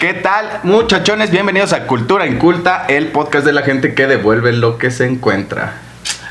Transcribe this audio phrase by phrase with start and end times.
[0.00, 1.30] ¿Qué tal, muchachones?
[1.30, 5.74] Bienvenidos a Cultura Inculta, el podcast de la gente que devuelve lo que se encuentra.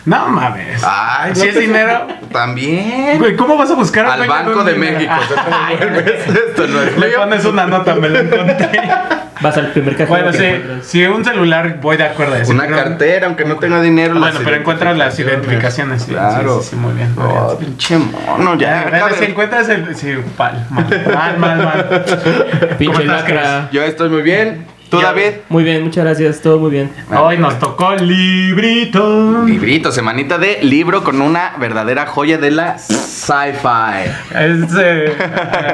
[0.06, 0.82] No mames.
[0.84, 2.08] Ay, si es dinero.
[2.32, 3.18] También.
[3.20, 5.00] Güey, ¿cómo vas a buscar Al Banco de dinero?
[5.00, 5.14] México.
[6.50, 8.70] Esto no es Le pones una nota, me lo encontré.
[9.44, 12.36] Vas al primer cajero bueno, que sí, si un celular voy de acuerdo.
[12.44, 14.18] sí, Una cartera, aunque no tenga dinero.
[14.18, 16.04] Bueno, pero encuentras las identificaciones.
[16.04, 16.60] sí, Claro.
[16.60, 17.14] Sí, sí, sí, muy bien.
[17.16, 17.38] muy bien.
[17.40, 19.12] Oh, pinche mono, ya.
[19.20, 19.96] Si encuentras el.
[19.96, 21.58] Sí, pal, mal, mal, mal.
[21.64, 22.06] mal.
[22.06, 23.70] ¿Cómo Pinche lacra.
[23.72, 24.66] Yo estoy muy bien.
[24.94, 25.08] ¿Tú, Ya.
[25.08, 25.32] David?
[25.50, 26.92] Muy bien, muchas gracias, todo muy bien.
[27.20, 29.44] Hoy nos tocó librito.
[29.44, 34.12] Librito, semanita de libro con una verdadera joya de la sci-fi.
[34.36, 35.18] Eh,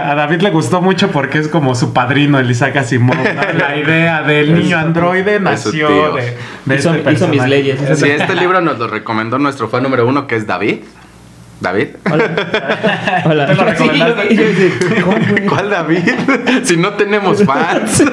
[0.02, 3.18] a David le gustó mucho porque es como su padrino, el Isaac Asimov.
[3.18, 3.24] ¿no?
[3.60, 7.78] La idea del niño androide nació de, de Hizo- este hizo mis leyes.
[8.00, 10.80] Sí, este libro nos lo recomendó nuestro fan número uno, que es David.
[11.60, 11.88] ¿David?
[12.10, 12.24] Hola.
[13.26, 13.46] Hola.
[13.48, 14.30] ¿Te lo recomendaste?
[14.30, 15.02] Sí, yo sí.
[15.04, 15.46] ¿Cómo, güey?
[15.46, 16.10] ¿Cuál David?
[16.64, 18.04] si no tenemos fans.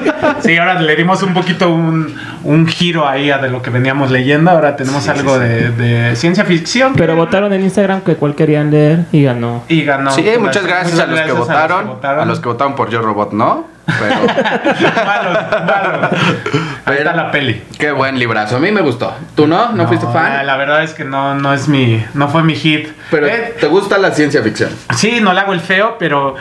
[0.41, 4.11] Sí, ahora le dimos un poquito un, un giro ahí a de lo que veníamos
[4.11, 4.51] leyendo.
[4.51, 6.93] Ahora tenemos Sí, algo sí, De, de ciencia ficción.
[6.95, 9.63] Pero votaron en Instagram que cuál querían leer y ganó.
[9.69, 10.11] Y ganó.
[10.11, 13.31] sí, muchas gracias, a, los que gracias votaron, a los que votaron por Yo Robot,
[13.31, 13.76] ¿no?
[13.87, 14.15] Pero
[15.05, 16.09] Malos, malos.
[16.85, 17.63] Ahí está la peli.
[17.79, 18.57] qué buen librazo.
[18.57, 19.13] A mí me gustó.
[19.35, 19.69] ¿Tú no?
[19.71, 20.45] ¿No, fuiste La, fan?
[20.45, 22.03] la verdad es que no, no es mi.
[22.13, 22.89] No fue mi hit.
[23.11, 24.69] Pero Eh, te gusta la ciencia ficción.
[24.95, 26.35] Sí, no le hago el feo, pero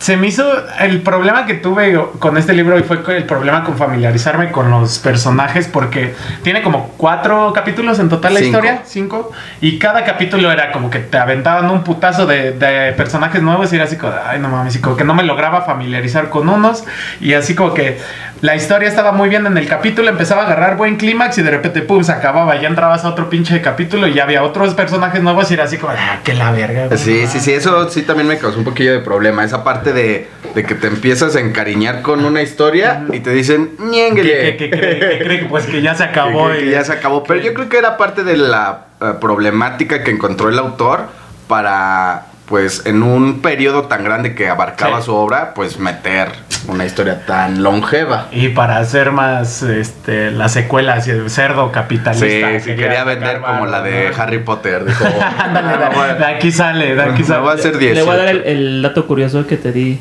[0.00, 3.76] se me hizo el problema que tuve con este libro y fue el problema con
[3.76, 8.56] familiarizarme con los personajes porque tiene como cuatro capítulos en total la Cinco.
[8.56, 13.42] historia, cinco, y cada capítulo era como que te aventaban un putazo de, de personajes
[13.42, 16.30] nuevos y era así como, ay no mames, y como que no me lograba familiarizar
[16.30, 16.84] con unos
[17.20, 17.98] y así como que
[18.40, 21.50] la historia estaba muy bien en el capítulo, empezaba a agarrar buen clímax y de
[21.50, 25.22] repente pum, se acababa, ya entrabas a otro pinche capítulo y ya había otros personajes
[25.22, 26.96] nuevos y era así como, ah, que la verga.
[26.96, 29.44] Sí, sí, sí, eso sí también me causó un poquillo de problema.
[29.44, 33.72] Esa parte de, de que te empiezas a encariñar con una historia y te dicen,
[33.78, 34.56] ñénguele.
[34.56, 36.50] que, que que cree pues que ya se acabó.
[36.50, 37.24] que- y- ya se acabó.
[37.24, 41.02] Pero yo creo que era parte de la eh, problemática que encontró el autor
[41.48, 45.06] para, pues, en un periodo tan grande que abarcaba Sí.
[45.06, 46.28] su obra, pues meter
[46.68, 48.26] una historia tan longeva.
[48.32, 52.26] Y para hacer más este, las secuelas y el cerdo capitalista.
[52.58, 54.22] Sí, sí, quería vender como la de ¿no?
[54.22, 54.84] Harry Potter.
[54.84, 55.04] Dijo,
[55.38, 57.60] Ándale, "Ah, voy a- de, de aquí sale, de aquí me voy a sale.
[57.60, 57.94] hacer 18.
[57.94, 60.00] Le voy a dar el, el dato curioso que te di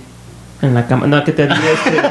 [0.61, 1.07] en la cama.
[1.07, 2.01] No, que te di este,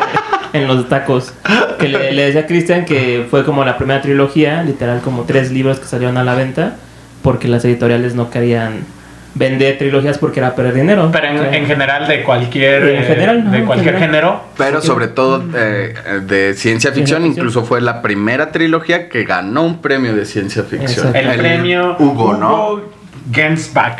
[0.59, 1.35] en los tacos.
[1.79, 5.51] Que le, le decía a Cristian que fue como la primera trilogía, literal, como tres
[5.51, 6.77] libros que salieron a la venta,
[7.23, 8.85] porque las editoriales no querían
[9.35, 11.09] vender trilogías porque era perder dinero.
[11.13, 13.51] Pero en, en general de cualquier, En general, ¿no?
[13.51, 14.11] de En cualquier general.
[14.23, 14.45] género.
[14.57, 19.81] Pero sobre todo eh, de ciencia ficción, incluso fue la primera trilogía que ganó un
[19.81, 21.15] premio de ciencia ficción.
[21.15, 22.81] El, premio Hugo, ¿no?
[23.33, 23.99] Gensbach.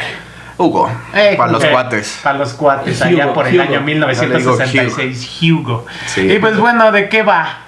[0.57, 2.19] Hugo, Eh, para los eh, cuates.
[2.23, 3.63] Para los cuates, Hugo, allá por el Hugo.
[3.63, 5.87] año Ya le digo 1966, Hugo.
[6.07, 6.23] Sí.
[6.33, 7.68] Y pues bueno, ¿de qué va?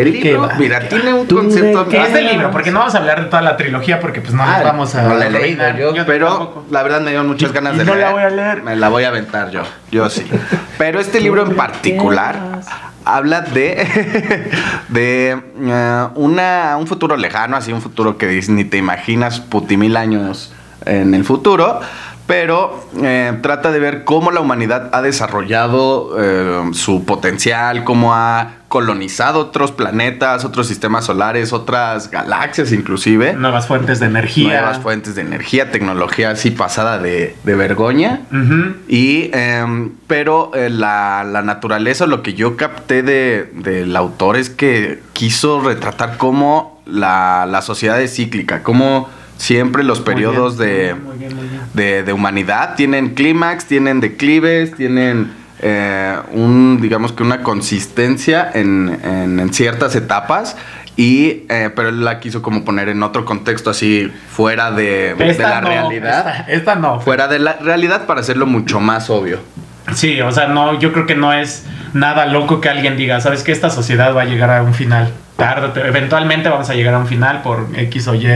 [0.00, 0.54] El ¿Qué libro, va?
[0.58, 1.88] mira, tiene un ¿Tú concepto...
[1.88, 2.50] ¿Qué es del libro?
[2.50, 4.94] Porque no vamos a hablar de toda la trilogía porque pues no nos Ah, vamos
[4.94, 5.02] a...
[5.02, 5.94] no la he leído arruinar.
[5.94, 6.64] yo, pero tampoco.
[6.70, 8.06] la verdad me dio muchas ganas y de no leer.
[8.06, 8.62] la voy a leer.
[8.62, 10.26] Me la voy a aventar yo, yo sí.
[10.78, 12.36] Pero este libro en particular
[13.04, 14.50] habla de
[14.88, 15.30] de
[15.62, 20.52] eh, una un futuro lejano, así un futuro que ni te imaginas putimil años
[20.86, 21.80] en el futuro.
[22.30, 28.52] Pero eh, trata de ver cómo la humanidad ha desarrollado eh, su potencial, cómo ha
[28.68, 34.60] colonizado otros planetas, otros sistemas solares, otras galaxias inclusive Nuevas fuentes de energía.
[34.60, 38.20] nuevas fuentes de energía, tecnología así pasada de, de vergoña.
[38.86, 44.50] Y, em, pero eh, la, la naturaleza, lo que yo capté de- del autor es
[44.50, 49.08] que quiso retratar cómo la, la sociedad es cíclica, cómo
[49.40, 51.60] siempre los Muy periodos bien, de, muy bien, muy bien.
[51.72, 58.98] de, de humanidad tienen clímax, tienen declives, tienen eh, un, digamos que una consistencia en,
[59.02, 60.56] en- en ciertas etapas.
[60.96, 65.38] Y, eh, pero él la quiso como poner en otro contexto así, fuera de, de
[65.38, 66.18] la no, realidad.
[66.40, 67.00] Esta, esta no.
[67.00, 69.38] Fuera de la realidad para hacerlo mucho más obvio.
[69.94, 71.64] Sí, o sea, no, yo creo que no es
[71.94, 75.10] nada loco que alguien diga, sabes que esta sociedad va a llegar a un final.
[75.40, 78.28] Tarde, eventualmente vamos a llegar a un final por X o Y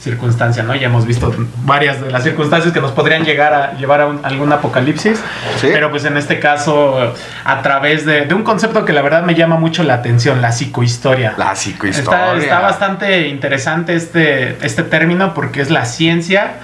[0.00, 0.74] circunstancia, ¿no?
[0.74, 1.34] Ya hemos visto
[1.64, 5.18] varias de las circunstancias que nos podrían llegar a llevar a un- algún apocalipsis.
[5.60, 5.68] Sí.
[5.72, 7.14] Pero pues en este caso,
[7.44, 10.52] a través de, de un concepto que la verdad me llama mucho la atención, la
[10.52, 11.34] psicohistoria.
[11.38, 12.32] La psicohistoria.
[12.34, 16.54] Está, está bastante interesante este, este término porque es la ciencia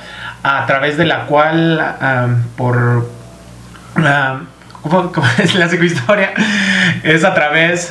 [0.43, 1.97] a través de la cual,
[2.57, 3.09] por.
[4.83, 6.33] ¿cómo, cómo es la psicohistoria?
[7.03, 7.91] Es a través.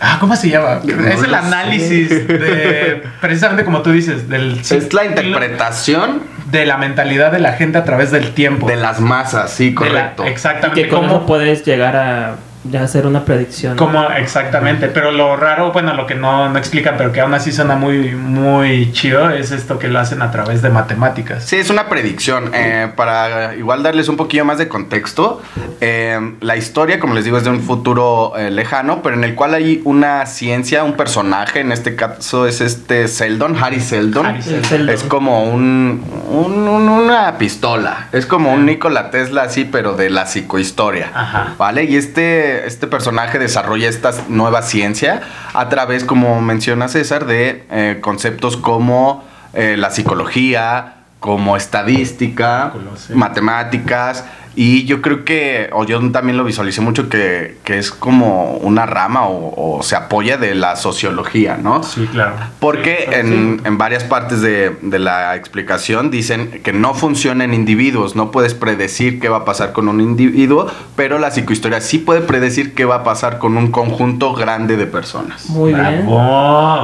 [0.00, 0.80] Ah, ¿Cómo se llama?
[0.84, 2.24] No es el análisis sé.
[2.24, 3.02] de.
[3.20, 4.58] Precisamente como tú dices, del.
[4.60, 8.66] Es la interpretación De la mentalidad de la gente a través del tiempo.
[8.66, 10.24] de las masas, sí, la- correcto.
[10.24, 10.82] Y exactamente.
[10.82, 13.76] que cómo- puedes llegar a ya hacer una predicción.
[13.76, 17.52] Como exactamente, pero lo raro, bueno, lo que no, no explican, pero que aún así
[17.52, 21.44] suena muy, muy chido, es esto que lo hacen a través de matemáticas.
[21.44, 22.50] Sí, es una predicción.
[22.54, 25.42] Eh, para igual darles un poquillo más de contexto,
[25.80, 29.34] eh, la historia, como les digo, es de un futuro eh, lejano, pero en el
[29.34, 34.26] cual hay una ciencia, un personaje, en este caso es este Seldon, Harry Seldon.
[34.26, 34.88] Harry El Sheldon.
[34.94, 38.08] Es como un, un- un- una pistola.
[38.12, 41.10] Es como un Nikola Tesla así, pero de la psicohistoria.
[41.14, 41.54] Ajá.
[41.58, 41.84] ¿Vale?
[41.84, 45.22] Y este, este personaje desarrolla esta nueva ciencia
[45.52, 52.72] a través, como menciona César, de eh, conceptos como eh, la psicología, como estadística,
[53.14, 54.24] matemáticas.
[54.56, 58.86] Y yo creo que, o yo también lo visualicé mucho, que, que es como una
[58.86, 61.82] rama o, o se apoya de la sociología, ¿no?
[61.82, 62.34] Sí, claro.
[62.60, 67.54] Porque Sí, en, en varias partes de, de la explicación dicen que no funciona en
[67.54, 70.66] individuos, no puedes predecir qué va a pasar con un individuo,
[70.96, 74.86] pero la psicohistoria sí puede predecir qué va a pasar con un conjunto grande de
[74.86, 75.48] personas.
[75.50, 76.06] Muy bien.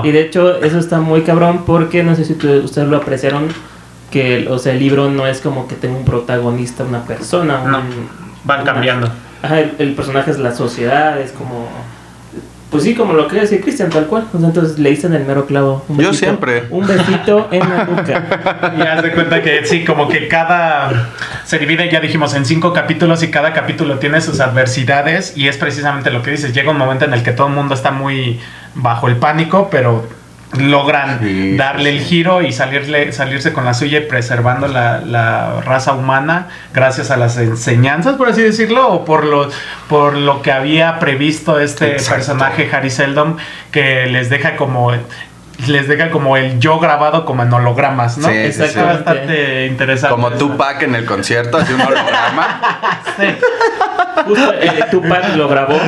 [0.05, 3.49] Y de hecho, eso está muy cabrón porque no sé si ustedes lo apreciaron.
[4.10, 7.60] Que o sea, el libro no es como que tenga un protagonista, una persona.
[7.60, 8.08] un-
[8.44, 9.10] van una- cambiando.
[9.42, 11.68] Ajá, el, el personaje es la sociedad, es como.
[12.70, 14.26] Pues sí, como lo que decía Cristian, tal cual.
[14.32, 15.84] Entonces le dicen el mero clavo.
[15.88, 16.64] Un Yo besito- siempre.
[16.70, 18.72] Un besito en la nuca.
[18.78, 21.08] Y haz de cuenta que sí, como que cada
[21.44, 25.56] se divide, ya dijimos, en cinco capítulos y cada capítulo tiene sus adversidades y es
[25.56, 26.52] precisamente lo que dices.
[26.54, 28.38] Llega un momento en el que todo el mundo está muy
[28.76, 30.06] bajo el pánico, pero
[30.58, 35.00] logran Sí, darle sí, el giro y salirle, salirse con la suya y preservando la,
[35.00, 39.49] la raza humana gracias a las enseñanzas, por así decirlo, o por lo,
[39.88, 42.14] por lo que había previsto este Exacto.
[42.17, 43.37] personaje Harry Seldon,
[43.70, 44.93] que les deja como
[45.67, 48.29] les deja como el yo grabado como en hologramas, ¿no?
[48.29, 48.81] Sí, sí, Está sí.
[48.81, 50.14] bastante interesante.
[50.14, 50.31] Como.
[50.31, 52.61] Tupac en el concierto, así un holograma.
[53.20, 53.26] Sí.
[54.26, 55.79] Justo eh, Tupac lo grabó.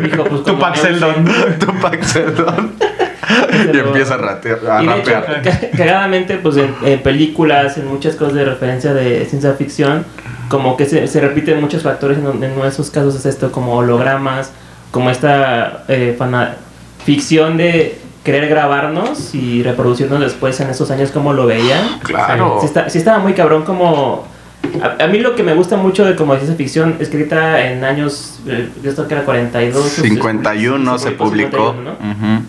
[0.00, 1.24] Dijo, pues, Tupac Seldon.
[1.58, 2.74] Tupac Seldon.
[3.72, 5.10] y empieza a, ratear, a Y de hecho,
[5.76, 10.04] cagadamente, pues en, en películas, en muchas cosas de referencia de ciencia ficción,
[10.48, 14.52] como que se, se repiten muchos factores en, en esos casos es esto, como hologramas,
[14.90, 16.56] como esta eh, fana-
[17.04, 21.98] ficción de querer grabarnos y reproducirnos después en esos años como lo veían.
[22.02, 22.58] Claro.
[22.60, 24.26] Sí, está- sí estaba muy cabrón como...
[24.80, 28.38] A, a mí lo que me gusta mucho de como ciencia ficción escrita en años,
[28.46, 29.84] eh, esto que era 42.
[29.84, 31.74] 51 se publicó.
[31.74, 31.90] 51, ¿no?
[31.92, 32.42] Ujú.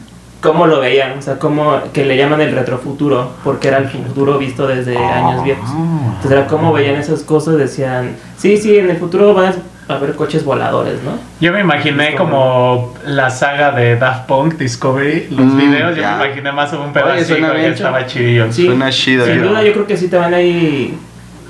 [0.43, 4.37] Cómo lo veían, o sea, cómo que le llaman el retrofuturo, porque era el futuro
[4.37, 5.69] visto desde años viejos.
[5.71, 9.55] Entonces era cómo veían esas cosas, decían, sí, sí, en el futuro van
[9.87, 11.11] a haber coches voladores, ¿no?
[11.39, 16.17] Yo me imaginé como la saga de Daft Punk, Discovery, los Mm, videos, yo ya.
[16.17, 18.51] me imaginé más o un Oye, pedacito y bien, estaba chidillo.
[18.51, 20.97] Sí, Suena chido, Sin yo- duda yo creo que sí te van ahí,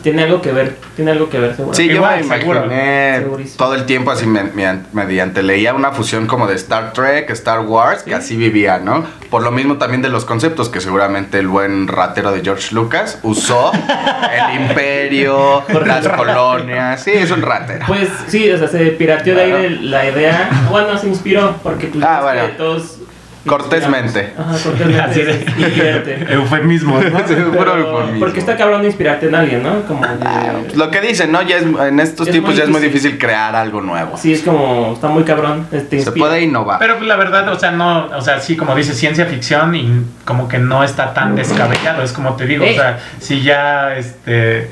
[0.04, 1.74] tiene algo que ver, tiene algo que ver seguro.
[1.74, 3.26] Sí, yo Igual, me imaginé
[3.58, 7.62] todo el tiempo así me- me- mediante leía una fusión como de Star Trek, Star
[7.62, 9.04] Wars, que así vivía, ¿no?
[9.32, 13.18] Por lo mismo también de los conceptos que seguramente el buen ratero de George Lucas
[13.24, 13.72] usó,
[14.52, 17.86] el imperio, las colonias, sí, es un ratero.
[17.88, 21.88] Pues sí, o sea, se pirateó de ahí de la idea, bueno, se inspiró, porque
[21.88, 22.44] pues Ah, bueno.
[22.58, 22.98] todos...
[23.45, 24.34] Cortésmente.
[24.38, 25.01] Ajá, cortésmente.
[25.01, 26.25] Así de- inspirarte.
[26.34, 27.19] Eufemismo, ¿no?
[27.28, 28.19] Sí, puro Pero- eufemismo.
[28.19, 29.81] porque está cabrón de inspirarte en alguien, ¿no?
[29.84, 31.42] Como de- Lo que dicen, ¿no?
[31.42, 33.18] Ya es, en estos Es tiempos ya es muy difícil.
[33.18, 34.18] crear algo nuevo.
[34.18, 35.68] Sí, es como, está muy cabrón.
[35.71, 36.80] Se puede innovar.
[36.80, 40.04] Pero pues, la verdad, o sea, no, o sea, sí, como dice ciencia ficción y
[40.26, 44.69] como que no está tan descabellado, es como te digo, o sea, si ya, este,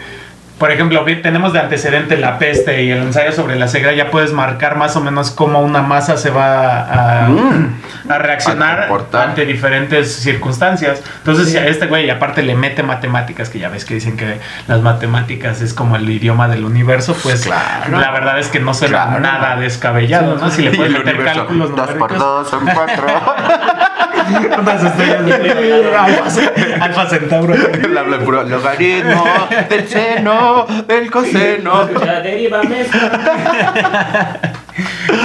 [0.62, 4.32] por ejemplo, tenemos de antecedente la peste y el ensayo sobre la ceguera, ya puedes
[4.32, 7.80] marcar más o menos cómo una masa se va a, Mm.
[8.12, 11.01] a reaccionar A ante diferentes circunstancias.
[11.18, 14.82] Entonces, a este güey aparte le mete matemáticas, que ya ves que dicen que las
[14.82, 17.98] matemáticas es como el idioma del universo, pues Claro.
[17.98, 19.20] la verdad es que no suena Claro.
[19.20, 20.51] nada descabellado, ¿no?
[20.51, 23.08] Si le puedes meter universo, cálculos dos por dos son cuatro.
[24.60, 27.56] Unas estrellas de alfa, alfa centauro.
[28.00, 29.25] Habla en puro logaritmo.
[29.70, 31.90] Del seno, del coseno.
[31.92, 32.48] Y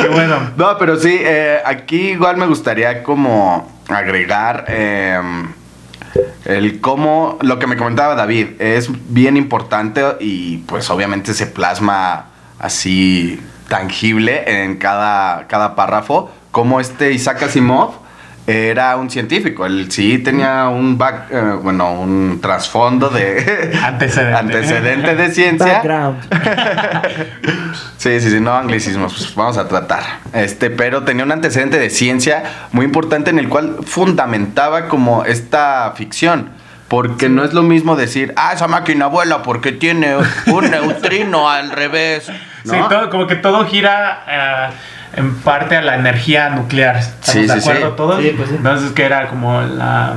[0.12, 5.20] bueno, No, pero sí, eh, aquí igual me gustaría como agregar eh,
[6.44, 12.26] el cómo, lo que me comentaba David, es bien importante y pues obviamente se plasma
[12.58, 18.05] así tangible en cada, cada párrafo, como este Isaac Asimov
[18.46, 24.36] era un científico, él sí tenía un back, eh, bueno, un trasfondo de Antecedente.
[24.36, 25.74] antecedente de ciencia.
[25.74, 26.18] Background.
[27.98, 30.02] Sí, sí, sí, no anglicismos, pues vamos a tratar.
[30.32, 35.92] Este, pero tenía un antecedente de ciencia muy importante en el cual fundamentaba como esta
[35.96, 36.50] ficción.
[36.88, 40.14] Porque no es lo mismo decir, ah, esa máquina vuela porque tiene
[40.46, 42.30] un neutrino al revés.
[42.64, 42.72] ¿no?
[42.74, 44.68] Sí, todo, como que todo gira eh,
[45.14, 46.96] en parte a la energía nuclear.
[46.96, 47.96] ¿Estamos Sí, de sí, acuerdo sí.
[47.96, 48.22] todos?
[48.22, 48.54] Sí, pues sí.
[48.56, 50.14] Entonces que era como la,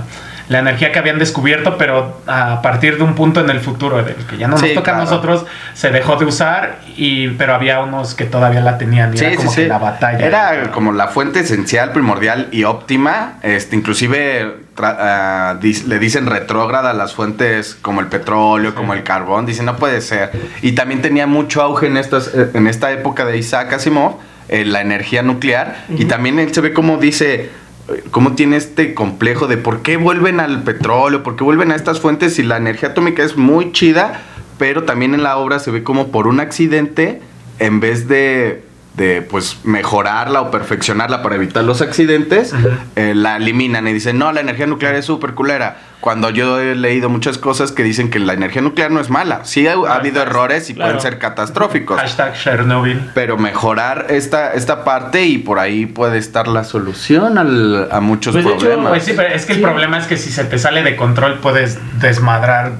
[0.49, 4.15] la energía que habían descubierto, pero a partir de un punto en el futuro, del
[4.15, 5.01] que ya no nos Sí, toca claro.
[5.01, 9.13] a nosotros, se dejó de usar, y pero había unos que todavía la tenían.
[9.13, 9.67] Y Sí, era como sí, que sí.
[9.67, 10.25] la batalla.
[10.25, 13.33] Era como la fuente esencial, primordial y óptima.
[13.43, 19.03] Este, inclusive tra- dis- le dicen retrógrada a las fuentes como el petróleo, como el
[19.03, 19.45] carbón.
[19.45, 20.31] Dicen, no puede ser.
[20.63, 24.15] Y también tenía mucho auge en, estas, en esta época de Isaac Asimov,
[24.49, 25.85] eh, la energía nuclear.
[25.97, 27.49] Y también él se ve como dice,
[27.89, 31.75] eh, cómo tiene este complejo de por qué vuelven al petróleo, por qué vuelven a
[31.75, 34.21] estas fuentes si la energía atómica es muy chida,
[34.57, 37.21] pero también en la obra se ve como por un accidente,
[37.59, 38.63] en vez de,
[38.95, 42.53] de pues mejorarla o perfeccionarla para evitar los accidentes,
[42.95, 45.77] eh, la eliminan y dicen, no, la energía nuclear es súper culera.
[46.01, 49.41] Cuando yo he leído muchas cosas que dicen que la energía nuclear no es mala.
[49.43, 50.91] Sí ha, ha habido errores y Claro.
[50.91, 51.99] pueden ser catastróficos.
[51.99, 53.11] Hashtag Chernobyl.
[53.13, 58.33] Pero mejorar esta, esta parte y por ahí puede estar la solución al- a muchos
[58.33, 58.89] Pues, de hecho, problemas.
[58.91, 61.39] Pues sí, pero es que el problema es que si se te sale de control
[61.39, 62.71] puedes desmadrar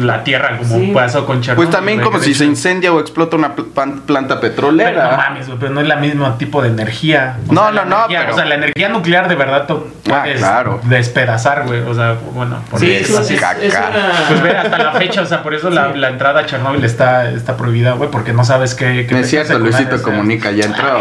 [0.00, 0.90] la tierra como Sí.
[0.94, 1.66] pasó con Chernobyl.
[1.68, 5.10] pues también como si se incendia o explota una planta Pero petrolera.
[5.12, 7.38] no mames, güey, pero no es la mismo tipo de energía.
[7.48, 9.86] O No, sea, no, no, energía- pero- O sea, la energía nuclear de verdad tú
[10.10, 10.80] Ah, puedes claro.
[10.84, 11.80] despedazar, güey.
[11.80, 13.08] O sea, bueno, Sí, es,
[13.40, 13.62] caca.
[13.62, 13.90] es una...
[14.28, 15.98] Pues ve, hasta la fecha, o sea, por eso la, Sí.
[15.98, 19.06] la entrada a Chernobyl está, está prohibida, güey, porque no sabes qué...
[19.08, 20.98] qué No es cierto, Luisito Comunica ya entró.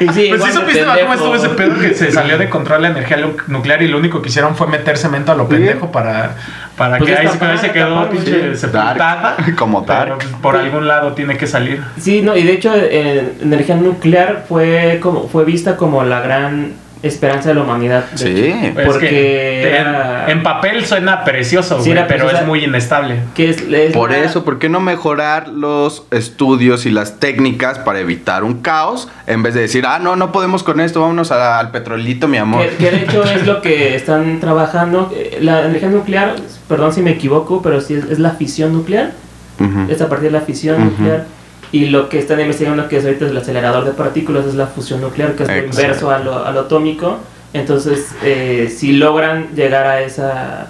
[0.00, 2.88] Y sí, Pues sí supiste cómo estuvo ese pedo que se salió de control la
[2.90, 5.54] energía nuclear y lo único que hicieron fue meter cemento a lo Sí.
[5.54, 6.36] pendejo para,
[6.76, 8.60] para Pues que ahí, se- quedó pinche sí.
[8.60, 9.34] sepultada.
[9.36, 10.14] Dark, como Pero, Dark.
[10.18, 11.82] pues, por algún lado tiene que salir.
[12.00, 16.74] Sí, no, y de hecho, eh, energía nuclear fue como fue vista como la gran
[17.02, 18.10] esperanza de la humanidad.
[18.10, 18.44] de Sí.
[18.44, 18.74] hecho.
[18.74, 22.40] Pues Porque que en, era- en papel suena precioso, Sí, güey, pero preciosa.
[22.42, 23.16] es muy inestable.
[23.34, 27.78] que es, es Por la- eso, ¿por qué no mejorar los estudios y las técnicas
[27.78, 29.08] para evitar un caos?
[29.26, 32.38] En vez de decir, ah, no, no podemos con esto, vámonos a- al petrolito, mi
[32.38, 32.66] amor.
[32.68, 35.12] Que, que de hecho es lo que están trabajando.
[35.14, 36.34] Eh, La energía nuclear,
[36.68, 39.12] perdón si me equivoco, pero sí es, es la fisión nuclear.
[39.60, 39.90] Ujú.
[39.90, 41.26] Es a partir de la fisión nuclear.
[41.72, 45.00] Y lo que están investigando, que es ahorita el acelerador de partículas, es la fusión
[45.00, 47.18] nuclear, que es lo inverso a lo, a lo atómico.
[47.52, 50.68] Entonces, eh, si logran llegar a esa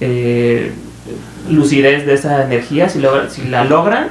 [0.00, 0.72] eh,
[1.50, 4.08] lucidez de esa energía, si, logra- si la logran,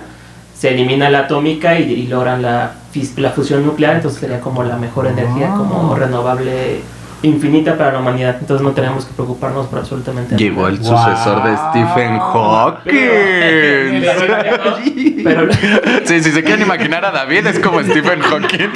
[0.57, 2.73] se elimina la atómica y, y logran la,
[3.17, 6.81] la fusión nuclear, entonces sería como la mejor energía, como renovable
[7.23, 8.35] infinita para la humanidad.
[8.39, 10.43] Entonces no tenemos que preocuparnos por absolutamente nada.
[10.43, 10.97] Llegó el Wow.
[10.97, 12.93] sucesor de Stephen Hawking.
[15.23, 15.47] Pero,
[16.05, 18.69] Sí, si se quieren imaginar a David, es como Stephen Hawking.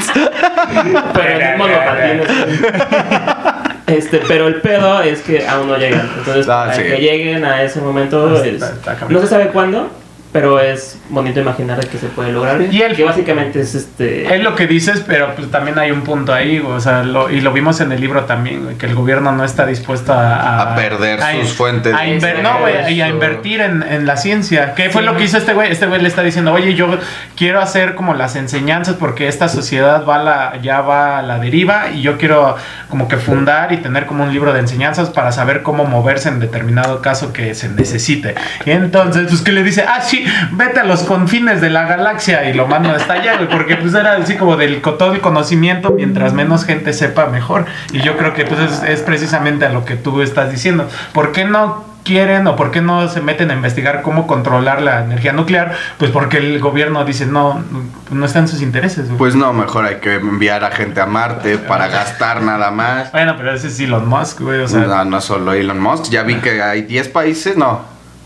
[1.13, 2.31] pero el mismo.
[3.87, 6.09] Este, pero el pedo es que aún no llegan.
[6.17, 6.83] Entonces, Ah, para sí.
[6.83, 8.63] que lleguen a ese momento, es-
[9.09, 9.89] no se sabe cuándo,
[10.31, 12.61] pero es bonito imaginar que se puede lograr.
[12.71, 14.33] Y el- que básicamente es este.
[14.33, 17.29] Es lo que dices, pero pues también hay un punto ahí, güey, o sea, lo-
[17.29, 20.61] y lo vimos en el libro también, güey, que el gobierno no está dispuesto a...
[20.71, 21.93] A perder sus fuentes.
[21.93, 24.73] A inver- no, güey, y a invertir en, en la ciencia.
[24.75, 25.05] ¿Qué fue Sí.
[25.07, 25.71] lo que hizo este güey?
[25.71, 26.87] Este güey le está diciendo, oye, yo
[27.35, 31.39] quiero hacer como las enseñanzas porque esta sociedad va a la, ya va a la
[31.39, 32.55] deriva y yo quiero
[32.89, 36.39] como que fundar y tener como un libro de enseñanzas para saber cómo moverse en
[36.39, 38.35] determinado caso que se necesite.
[38.65, 40.20] Y entonces, pues que le dice, ah, sí,
[40.51, 43.93] vete a los confines de la galaxia y lo manda hasta allá, güey, porque pues
[43.93, 47.65] era así como del todo el conocimiento, mientras menos gente sepa, mejor.
[47.91, 50.87] Y yo creo que pues es, es precisamente a lo que tú estás diciendo.
[51.13, 55.03] ¿Por qué no quieren o por qué no se meten a investigar cómo controlar la
[55.03, 55.73] energía nuclear?
[55.97, 57.63] Pues porque el gobierno dice, no,
[58.09, 59.17] no está en sus intereses, güey.
[59.17, 63.11] Pues no, mejor hay que enviar a gente a Marte para gastar nada más.
[63.11, 64.81] bueno, pero ese es Elon Musk, güey, o sea...
[64.81, 66.09] no, no solo Elon Musk.
[66.09, 67.81] Ya vi que hay 10 países, no,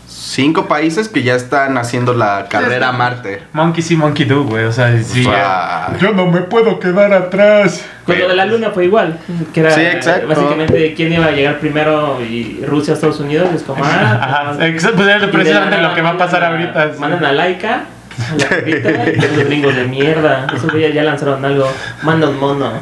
[0.08, 3.42] 5 países que ya están haciendo la carrera a Marte.
[3.52, 4.64] Monkey see, monkey do, güey.
[4.64, 5.26] O sea, sí.
[5.28, 5.92] Ah.
[6.00, 7.84] Yo no me puedo quedar atrás.
[8.04, 9.18] Con lo de la luna fue igual.
[9.52, 10.28] Que era Sí, exacto.
[10.28, 13.48] básicamente quién iba a llegar primero y Rusia, Estados Unidos.
[13.54, 16.92] Es como, ah, Ajá, exacto, pues es precisamente lo que va a pasar ahorita.
[16.94, 17.00] sí.
[17.00, 17.80] Mandan a Laika.
[18.18, 20.46] A la perrita, y los gringos de mierda.
[20.54, 21.70] Esos güeyes ya lanzaron algo.
[22.02, 22.70] Manda un mono.
[22.70, 22.80] Mono.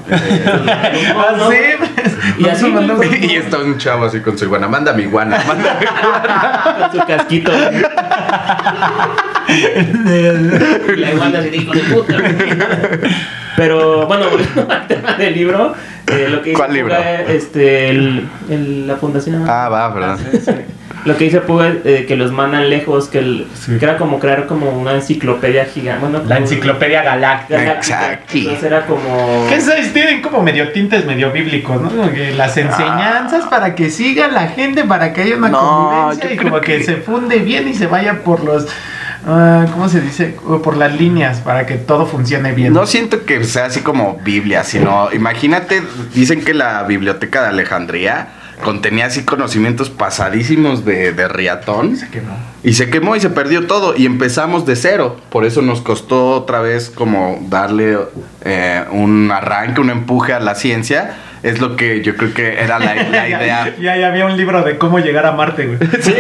[1.17, 4.69] Ah, sí, pues, Y así, con- Y está un chavo así con su iguana.
[4.69, 5.43] Manda mi iguana.
[5.47, 6.89] Manda mi iguana.
[6.91, 7.53] con su casquito.
[9.49, 12.15] y la iguana así, hijo de puta.
[13.57, 15.75] Pero bueno, volviendo al tema del libro,
[16.09, 16.95] eh, lo que ¿Cuál libro?
[16.97, 19.45] Puga, este, el, el- la fundación.
[19.49, 20.19] Ah, va, perdón.
[20.45, 20.53] Sí.
[21.05, 23.77] Lo que dice Puga eh, que los mandan lejos, que, el, Sí.
[23.79, 26.07] que era como crear como una enciclopedia gigante.
[26.07, 27.75] Bueno, La enciclopedia galáctica.
[27.75, 28.33] Exacto.
[28.37, 29.47] Entonces era como.
[29.49, 31.91] Que esas tienen como medio tintes medio bíblicos, ¿no?
[31.91, 35.59] Como que las enseñanzas para que siga la gente, para que haya una No,
[35.91, 36.79] convivencia y como que...
[36.79, 38.67] que- se funde bien y se vaya por los
[39.27, 40.35] ah, ¿cómo se dice?
[40.63, 42.73] Por las líneas, para que todo funcione bien.
[42.73, 45.83] No siento que sea así como Biblia, sino imagínate,
[46.15, 48.29] dicen que la biblioteca de Alejandría
[48.63, 51.97] contenía así conocimientos pasadísimos de, de riatón.
[51.97, 52.37] Se quemó.
[52.63, 53.95] Y se quemó y se perdió todo.
[53.97, 55.17] Y empezamos de cero.
[55.31, 57.99] Por eso nos costó otra vez como darle
[58.43, 61.17] eh, un arranque, un empuje a la ciencia.
[61.45, 63.75] Es lo que yo creo que era la, la idea.
[63.79, 65.79] Ya, ya había un libro de cómo llegar a Marte, güey.
[66.01, 66.15] Sí,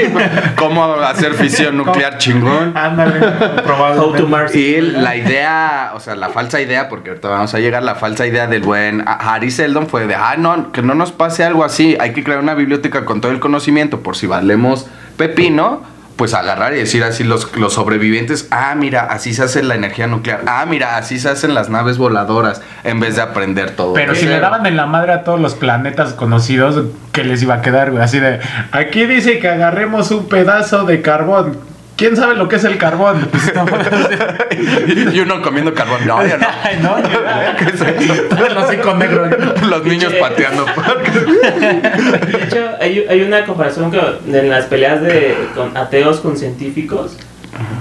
[0.54, 2.76] cómo hacer fisión nuclear chingón.
[2.76, 3.20] Ándale,
[3.64, 4.00] probablemente.
[4.00, 4.54] How to Mars.
[4.54, 8.26] Y la idea, o sea, la falsa idea, porque ahorita vamos a llegar, la falsa
[8.26, 11.96] idea del buen Harry Seldon fue de, ah, no, que no nos pase algo así,
[11.98, 15.82] hay que crear una biblioteca con todo el conocimiento por si valemos pepino,
[16.16, 20.06] pues agarrar y decir así los, los sobrevivientes, ah, mira, así se hace la energía
[20.06, 23.94] nuclear, ah, mira, así se hacen las naves voladoras, en vez de aprender todo.
[23.94, 27.54] Pero si le daban en la madre a todos los planetas conocidos, ¿qué les iba
[27.54, 28.02] a quedar, güey?
[28.02, 28.40] Así de,
[28.72, 31.73] aquí dice que agarremos un pedazo de carbón.
[31.96, 33.28] ¿Quién sabe lo que es el carbón?
[33.34, 36.46] Pues, no, y uno comiendo carbón, no, yo no.
[36.62, 36.96] Ay, no,
[37.58, 38.46] ¿Qué es eso?
[38.46, 39.28] el hocico negro.
[39.68, 40.64] Los niños pateando.
[40.64, 47.16] De hecho, hay, hay una comparación que, en las peleas de con ateos con científicos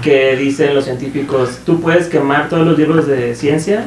[0.02, 3.86] que dicen los científicos, tú puedes quemar todos los libros de ciencia,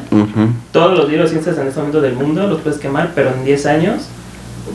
[0.72, 3.44] todos los libros de ciencias en este momento del mundo los puedes quemar, pero en
[3.44, 4.08] 10 años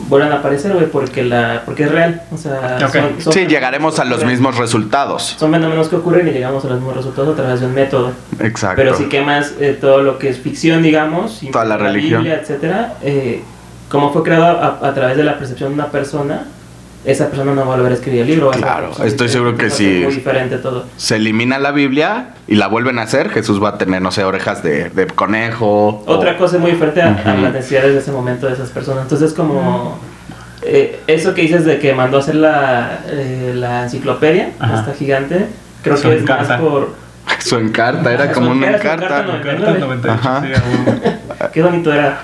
[0.08, 2.92] vuelvan a aparecer, güey, porque la porque es real, o sea, Ok.
[2.92, 5.36] son- son Sí, llegaremos a los ocurren- mismos resultados.
[5.38, 8.12] Son fenómenos que ocurren y llegamos a los mismos resultados a través de un método.
[8.40, 8.76] Exacto.
[8.76, 12.22] Pero si quemas eh, todo lo que es ficción, digamos, y Toda la religión.
[12.22, 13.42] Biblia, etcétera, eh,
[13.88, 16.44] como fue creado a, a través de la percepción de una persona,
[17.04, 18.50] esa persona no va a volver a escribir el libro.
[18.50, 20.00] Claro, estoy seguro que sí.
[20.04, 20.86] Muy diferente todo.
[20.96, 24.24] se elimina la Biblia y la vuelven a hacer, Jesús va a tener, no sé,
[24.24, 26.02] orejas de, de conejo.
[26.06, 29.02] Otra o- cosa muy diferente a, las necesidades de ese momento de esas personas.
[29.02, 29.98] Entonces, como
[30.62, 34.80] eh, eso que dices de que mandó a hacer la, eh, la enciclopedia, Ajá.
[34.80, 35.46] esta gigante,
[35.82, 36.94] creo Su que es más por.
[37.38, 39.36] Su encarta, era como una encarta, su encarta.
[39.36, 40.42] encarta, Carta 98, Ajá.
[41.52, 42.20] Qué bonito era.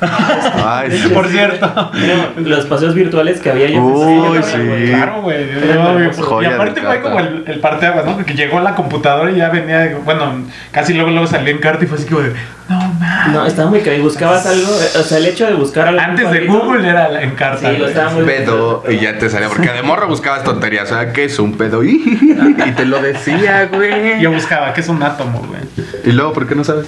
[0.64, 1.09] Ay, sí.
[1.09, 1.90] Por cierto.
[2.38, 3.83] Los paseos virtuales que había yo.
[3.83, 4.59] Uy, sí.
[4.88, 5.49] Claro, güey.
[5.51, 6.42] Hermoso.
[6.42, 8.14] Y aparte de fue como el, el parteaguas, ¿no?
[8.16, 11.85] Porque llegó a la computadora y ya venía, bueno, casi luego luego salió en carta
[11.85, 12.33] y fue así como de,
[12.68, 13.33] no mames.
[13.33, 13.99] No, estaba muy caro.
[14.03, 16.01] Buscabas algo, eh, o sea, el hecho de buscar algo.
[16.01, 17.70] Antes de cuadrito, Google era la- en carta.
[17.70, 20.94] Sí, lo estaba muy pedo y ya te salía porque de morro buscabas tonterías, o
[20.94, 24.20] sea, que es un pedo y te lo decía, güey.
[24.20, 25.61] Yo buscaba que es un átomo, güey.
[26.05, 26.87] Y luego, ¿por qué no sabes?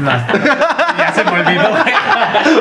[0.00, 0.73] No, ya
[1.14, 1.68] se me olvidó.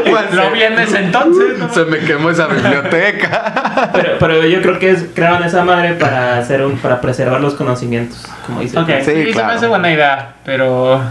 [0.09, 1.57] Pues, Lo vi en ese entonces.
[1.57, 1.73] ¿no?
[1.73, 3.89] Se me quemó esa biblioteca.
[3.93, 7.55] Pero, pero yo creo que es, crearon esa madre para hacer un, para preservar los
[7.55, 8.77] conocimientos, como dice.
[8.79, 9.47] Ok, Sí, sí, se claro.
[9.49, 11.01] me hace buena idea, pero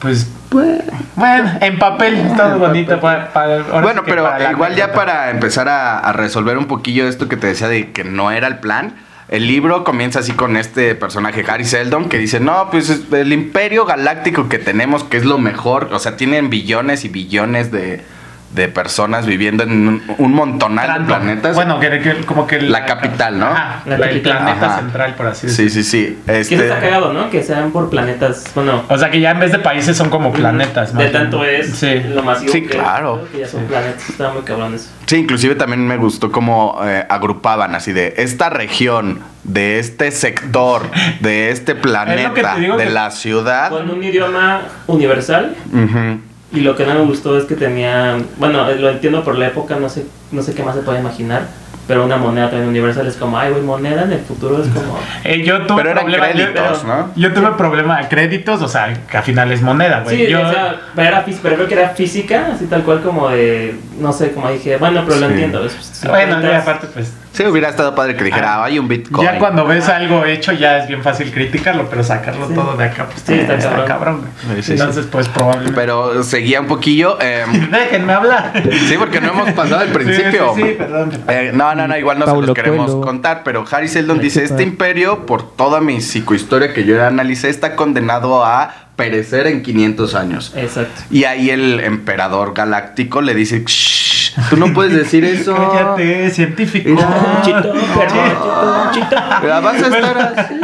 [0.00, 5.30] pues bueno, en papel está bonito para, para- ahora Bueno, pero para igual ya para
[5.30, 8.58] empezar a, a resolver un poquillo esto que te decía de que no era el
[8.58, 8.94] plan.
[9.28, 13.32] El libro comienza así con este personaje, Harry Seldon, que dice, no, pues es el
[13.32, 18.02] imperio galáctico que tenemos, que es lo mejor, o sea, tienen billones y billones de,
[18.54, 21.56] de personas viviendo en un, un montonal de planetas.
[21.56, 23.46] Bueno, que, que- como que La capital, ¿no?
[23.46, 24.78] Ajá, La la- el planeta Ajá.
[24.78, 25.70] central, por así sí, decirlo.
[25.70, 26.18] sí, sí.
[26.24, 27.30] Que eso está Este, cagado, ¿no?
[27.30, 28.44] Que sean por planetas.
[28.54, 31.12] Bueno, O sea que ya en vez de países son como planetas, de bien.
[31.12, 32.00] tanto es Sí.
[32.14, 33.26] lo masivo Sí, que, claro.
[33.32, 34.08] que ya son planetas.
[34.08, 34.88] Está muy cabrón eso.
[35.06, 40.82] Sí, inclusive también me gustó cómo eh, agrupaban así de esta región, de este sector,
[41.20, 43.70] de este planeta, de que- la ciudad.
[43.70, 45.56] Con un idioma universal.
[45.72, 46.20] Ujú.
[46.54, 48.16] Y lo que no me gustó es que tenía.
[48.36, 51.00] Bueno, eh, lo entiendo por la época, no sé, no sé qué más se puede
[51.00, 51.42] imaginar.
[51.86, 54.98] Pero una moneda también universal es como, ay, güey, moneda en el futuro es como.
[55.24, 57.10] Eh, yo tuve Pero eran problema, yo- créditos, pero- ¿no?
[57.16, 60.16] Yo tuve problema de créditos, o sea, que al final es moneda, güey.
[60.24, 63.28] Sí, yo, o sea, pero, era, pero creo que era física, así tal cual como
[63.28, 63.74] de.
[63.98, 65.32] No sé, como dije, bueno, pero lo Sí.
[65.32, 65.64] entiendo.
[65.66, 67.12] es- si bueno, ya aparte, pues.
[67.34, 69.26] Sí, hubiera estado padre que dijera, Ah, hay un Bitcoin.
[69.26, 72.54] Ya cuando ves algo hecho, ya es bien fácil criticarlo, pero sacarlo Sí.
[72.54, 73.86] todo de acá, pues Sí, está cabrón.
[73.86, 74.20] cabrón.
[74.46, 74.56] güey.
[74.58, 75.72] Sí, sí, Entonces, pues probablemente.
[75.74, 77.18] Pero seguía un poquillo.
[77.20, 78.52] eh, Déjenme hablar.
[78.88, 80.52] sí, porque no hemos pasado al principio.
[80.54, 81.10] Sí, sí, sí, perdón.
[81.28, 84.44] Eh, no, no, no, igual no se los queremos contar, pero Harry Seldon Ay, dice,
[84.44, 90.14] este imperio, por toda mi psicohistoria que yo analicé, está condenado a perecer en 500
[90.14, 90.52] años.
[90.56, 91.02] Exacto.
[91.10, 94.13] Y ahí el emperador galáctico le dice, "Shh,
[94.50, 95.54] tú no puedes decir eso.
[95.54, 96.90] Cállate, científico.
[96.90, 97.40] Mira.
[97.42, 99.16] Chito, perro, chito, chito.
[99.42, 100.54] Mira, vas a estar así.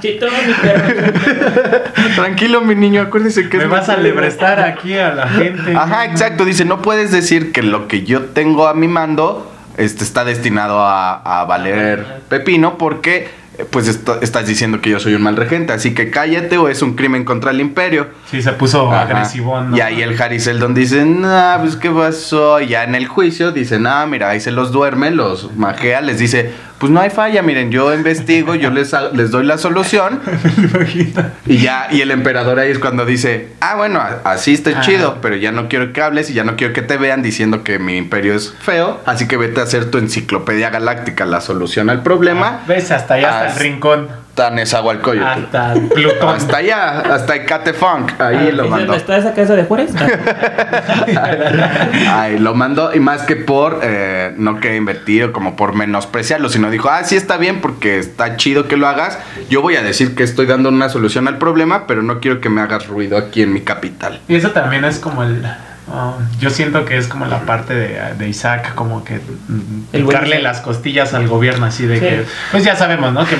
[0.00, 1.82] Chito, mi perro.
[2.16, 5.74] Tranquilo, mi niño, acuérdese que Me es vas a lebrestar aquí a la gente.
[5.76, 6.44] Ajá, exacto.
[6.44, 10.80] Dice, no puedes decir que lo que yo tengo a mi mando este, está destinado
[10.80, 13.28] a, a valer pepino porque
[13.70, 15.72] pues esto- estás diciendo que yo soy un mal regente.
[15.72, 18.08] Así que cállate o es un crimen contra el imperio.
[18.30, 19.04] Sí, se puso Ajá.
[19.70, 19.76] ¿no?
[19.76, 22.60] Y ahí el Harry Seldon dice, nah, pues qué pasó.
[22.60, 26.18] Y ya en el juicio dice, nah, mira, ahí se los duerme, los majea, les
[26.18, 26.52] dice,
[26.84, 30.20] pues no hay falla, miren, yo investigo, yo les, les doy la solución
[31.46, 34.82] y ya, y el emperador ahí es cuando dice, ah, bueno, así está Ajá.
[34.82, 37.64] chido, pero ya no quiero que hables y ya no quiero que te vean diciendo
[37.64, 41.88] que mi imperio es feo, así que vete a hacer tu enciclopedia galáctica, la solución
[41.88, 42.90] al problema, ¿Ves?
[42.90, 44.23] Hasta allá, hasta el rincón.
[44.34, 45.26] Tan Nezahualcóyotl.
[45.26, 46.28] Hasta Plutón.
[46.28, 48.86] Hasta allá, hasta Ecate Funk, ahí lo ¿Y mandó.
[48.86, 49.92] ¿Dónde está esa casa de Juárez?
[52.10, 56.48] Ay, lo mandó y más que por eh, no querer invertir o como por menospreciarlo,
[56.48, 59.18] sino dijo, ah, sí está bien porque está chido que lo hagas.
[59.48, 62.48] Yo voy a decir que estoy dando una solución al problema, pero no quiero que
[62.48, 64.20] me hagas ruido aquí en mi capital.
[64.28, 65.44] Y eso también es como el...
[65.90, 69.20] oh, yo siento que es como la parte de, de Isaac, como que
[69.92, 72.00] picarle las costillas al gobierno, así de Sí.
[72.00, 73.24] que, pues ya sabemos, ¿no?
[73.26, 73.36] Que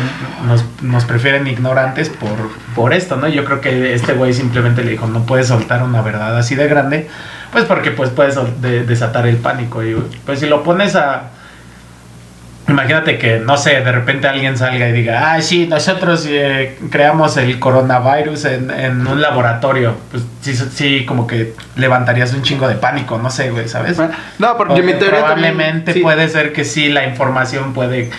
[0.47, 2.37] nos, nos prefieren ignorantes por,
[2.75, 3.29] por esto, ¿no?
[3.29, 6.67] Yo creo que este güey simplemente le dijo, no puedes soltar una verdad así de
[6.69, 7.09] grande,
[7.53, 9.83] pues porque pues puedes de- desatar el pánico.
[9.85, 9.95] Y
[10.27, 11.31] pues si lo pones a...
[12.67, 17.37] Imagínate que, no sé, de repente alguien salga y diga, ah, sí, nosotros eh, creamos
[17.37, 19.95] el coronavirus en, en un laboratorio.
[20.11, 23.99] Pues sí, sí, como que levantarías un chingo de pánico, no sé, güey, ¿sabes?
[24.39, 26.01] No, porque mi teoría probablemente también, sí.
[26.01, 28.11] puede ser que sí, la información puede...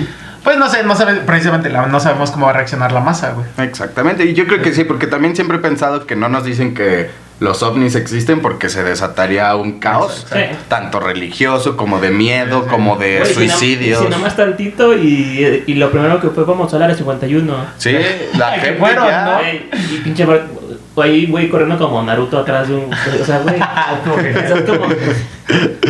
[0.43, 3.31] Pues no sé, no sabe, precisamente la- no sabemos cómo va a reaccionar la masa,
[3.31, 3.47] güey.
[3.67, 6.75] Exactamente, y yo creo que sí, porque también siempre he pensado que no nos dicen
[6.75, 10.39] que los ovnis existen porque se desataría un caos, Sí.
[10.69, 14.01] tanto religioso como de miedo, como de no- suicidios.
[14.03, 17.53] Si nomás tantito y, y lo primero que fue vamos a hablar es 51.
[17.77, 17.91] Sí,
[18.37, 19.93] la Ay, que gente fueron, ya- ¿no?
[19.93, 20.47] Y pinche bar-
[20.95, 22.93] güey, corriendo como Naruto atrás de un.
[22.93, 23.55] O sea, güey.
[24.05, 24.85] como que- Es como.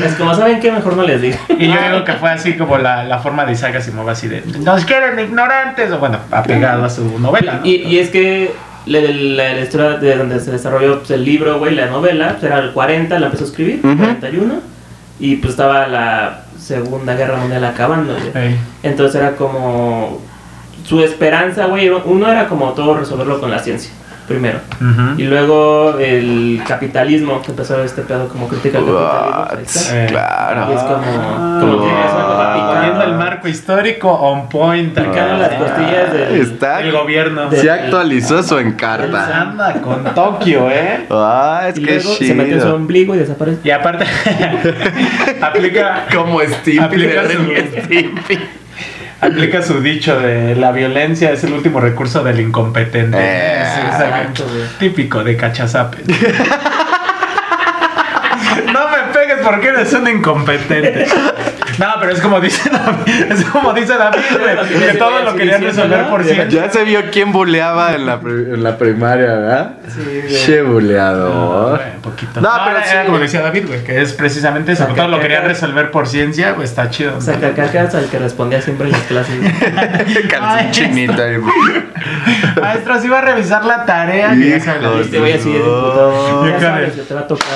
[0.05, 0.71] Es como, ¿saben qué?
[0.71, 1.37] Mejor no les digo.
[1.49, 4.41] Y yo digo que fue así como la, la forma de Isaac Asimov, así de,
[4.59, 7.53] nos quieren ignorantes, o bueno, apegado a su novela.
[7.59, 7.65] ¿no?
[7.65, 8.51] Y, y es que
[8.85, 12.43] la, la- la historia de donde se desarrolló pues, el libro, güey, la novela, pues,
[12.43, 13.97] era el 40, la empezó a escribir, Ujú.
[13.97, 14.53] 41,
[15.19, 18.45] y pues estaba la Segunda Guerra Mundial acabando, güey.
[18.47, 18.55] Ey.
[18.83, 20.21] Entonces era como
[20.85, 21.89] su esperanza, güey.
[21.89, 23.91] Uno era como todo resolverlo con la ciencia,
[24.27, 24.59] primero.
[25.17, 29.81] Y luego el capitalismo, que empezó este pedo como crítica al capitalismo.
[29.95, 30.67] Eh, Claro.
[30.71, 34.93] Y es como, como que Ah, picando, Poniendo el marco histórico on point.
[34.93, 37.49] picando las costillas del, Está, gobierno.
[37.51, 39.41] se actualizó su encarta.
[39.41, 41.05] Anda con Tokio, ¿eh?
[41.09, 43.59] Ah, es y que luego se metió en su ombligo y desapareció.
[43.63, 44.05] Y aparte,
[45.41, 48.39] aplica, Como Stimpy Aplica de su- Ren y Stimpy.
[49.21, 53.17] Aplica su dicho de la violencia es el último recurso del incompetente.
[53.19, 54.45] Eh, Sí, exacto.
[54.79, 55.97] Típico de cachazape.
[59.45, 61.07] No pegues porque eres un incompetente.
[61.77, 65.61] No, pero es como dice David, es como dice David, güey, que todo lo querían
[65.61, 66.47] resolver por ciencia.
[66.47, 69.73] Ya se vio quién buleaba en la, en la primaria, ¿verdad?
[69.93, 70.35] Sí, güey.
[70.35, 71.79] Che buleador.
[71.79, 72.41] Güey, poquito.
[72.41, 73.21] No, No, pero sí, como güey.
[73.23, 74.85] decía David, güey, que es precisamente eso.
[74.85, 77.17] Todo lo querían resolver por ciencia, pues está chido.
[77.17, 79.35] O sea, cacacas al que respondía siempre en las clases.
[80.29, 81.25] Calzón chinita.
[82.61, 84.29] Maestro, si va a revisar la tarea.
[84.29, 86.47] te voy de diputado.
[86.47, 87.47] Ya sabes te va a tocar.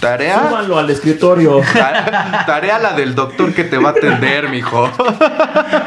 [0.00, 0.48] Tarea.
[0.48, 1.60] Súbanlo al escritorio.
[1.72, 4.90] Ta- Tarea la del doctor que te va a atender, mijo.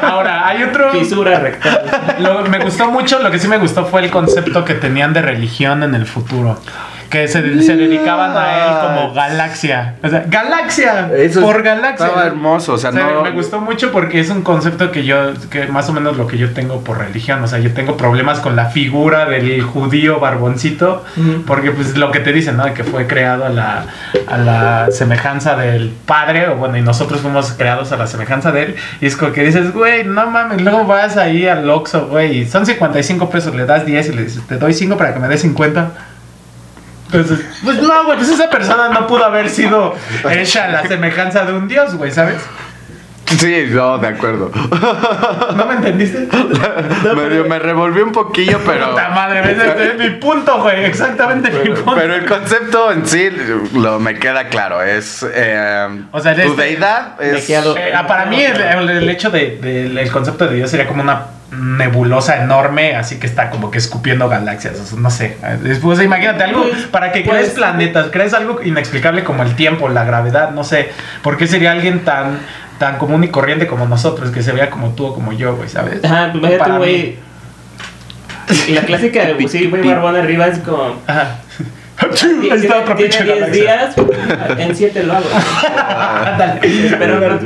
[0.02, 0.90] Ahora, hay otro.
[0.92, 2.16] Fisura rectal.
[2.20, 5.22] Lo- me gustó mucho, lo que sí me gustó fue el concepto que tenían de
[5.22, 6.58] religión en el futuro.
[7.14, 9.94] Que se, se dedicaban a él como galaxia.
[10.02, 11.12] O sea, galaxia.
[11.16, 12.06] Eso por galaxia.
[12.06, 13.22] Estaba hermoso, o sea, O sea, no.
[13.22, 16.38] Me gustó mucho porque es un concepto que yo, que más o menos lo que
[16.38, 17.40] yo tengo por religión.
[17.44, 21.04] O sea, yo tengo problemas con la figura del judío barboncito.
[21.46, 22.74] Porque pues lo que te dicen, ¿no?
[22.74, 23.84] Que fue creado a la,
[24.26, 26.48] a la semejanza del padre.
[26.48, 28.76] O bueno, y nosotros fuimos creados a la semejanza de él.
[29.00, 30.62] Y es como que dices, güey, no mames.
[30.62, 32.38] Luego vas ahí al Oxxo, güey.
[32.38, 35.20] Y son 55 pesos, le das 10 y le dices, te doy 5 para que
[35.20, 35.92] me des 50.
[37.14, 39.94] Entonces, pues no, güey, pues esa persona no pudo haber sido
[40.30, 42.42] hecha a la semejanza de un dios, güey, ¿sabes?
[43.26, 44.50] Sí, no, de acuerdo.
[45.56, 46.28] ¿No me entendiste?
[47.14, 48.90] Medio me revolví un poquillo, pero.
[48.90, 49.52] Puta madre.
[49.52, 51.94] Este es mi punto, güey, exactamente mi punto.
[51.94, 53.30] Pero el concepto en sí
[53.74, 54.82] lo me queda claro.
[54.82, 55.26] Es.
[55.28, 57.48] eh, O sea, tu este- deidad es.
[57.48, 60.86] Me Eh, para mí el, el- el hecho de, del- el concepto de Dios sería
[60.86, 65.36] como una nebulosa enorme, así que está como que escupiendo galaxias, o sea, no sé.
[65.62, 69.88] Después imagínate algo Pues, para que pues- crees planetas, crees algo inexplicable como el tiempo,
[69.88, 70.90] la gravedad, no sé.
[71.22, 72.40] ¿Por qué sería alguien tan
[72.84, 75.70] tan común y corriente como nosotros, que se vea como tú o como yo, güey,
[75.70, 76.04] ¿sabes?
[76.04, 77.16] Ajá, pues imagínate un güey.
[78.68, 80.94] La clásica, pues sí, güey, barbón arriba es como.
[81.06, 81.38] Ajá.
[81.96, 83.62] Ahí está tiene pinche 10 galaxia.
[83.62, 83.94] días,
[84.58, 85.26] en 7 lo hago.
[86.26, 86.60] Ándale.
[86.98, 87.38] Pero no-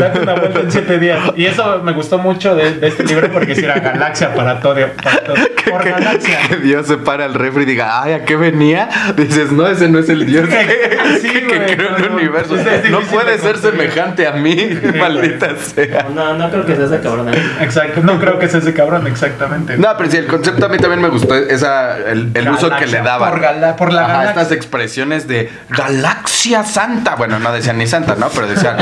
[0.00, 1.18] Date una vuelta en siete días.
[1.36, 4.76] Y eso me gustó mucho de, de este libro porque si era galaxia para todo.
[5.02, 5.36] Para todo.
[5.70, 6.38] Por que, galaxia.
[6.48, 8.88] que Dios se para el refri y diga, ay, ¿a qué venía?
[9.16, 12.14] Dices, no, ese no es el Dios que, Sí, que- que güey, creó el no,
[12.16, 12.54] universo.
[12.90, 16.06] no, puede de ser semejante a mí, maldita sea.
[16.14, 17.34] No, no creo que sea ese cabrón.
[17.34, 17.42] ¿eh?
[17.60, 18.00] Exacto.
[18.04, 19.76] No creo que sea ese cabrón, exactamente.
[19.76, 22.86] No, pero sí, el concepto a mí también me gustó, esa, el, el uso que
[22.86, 23.28] le daba.
[23.30, 24.42] por gala- por la Ajá, galaxia.
[24.42, 27.16] estas expresiones de galaxia santa.
[27.16, 28.28] Bueno, no decían ni santa, ¿no?
[28.28, 28.76] Pero decían,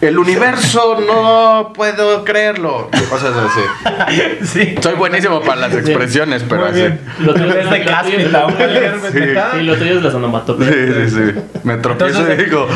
[0.00, 2.88] el universo no puedo creerlo.
[3.10, 3.60] Cosas así.
[4.42, 4.74] Sí.
[4.80, 6.80] Soy buenísimo para las expresiones, pero Muy así.
[6.80, 7.00] bien.
[7.20, 9.18] Lo tuyo Es de cáspita, un leer Sí.
[9.58, 10.74] Sí, lo tuyo es las onomatopeyas.
[10.74, 11.40] Sí, sí, sí.
[11.64, 12.66] Me tropiezo Entonces- y digo,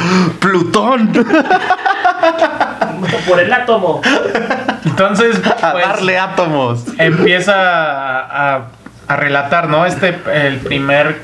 [0.41, 1.11] Plutón,
[3.29, 4.01] Por el átomo.
[4.85, 6.85] Entonces, a pues, darle átomos.
[6.99, 8.67] empieza a, a-
[9.09, 9.85] a relatar, ¿no?
[9.87, 11.21] Este, el primer,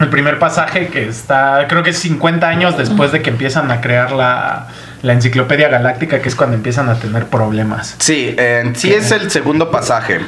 [0.00, 3.80] el primer pasaje que está, creo que es 50 años después de que empiezan a
[3.80, 4.68] crear la,
[5.02, 7.96] la enciclopedia galáctica, que es cuando empiezan a tener problemas.
[7.98, 8.36] Sí,
[8.74, 10.20] sí es el segundo pasaje.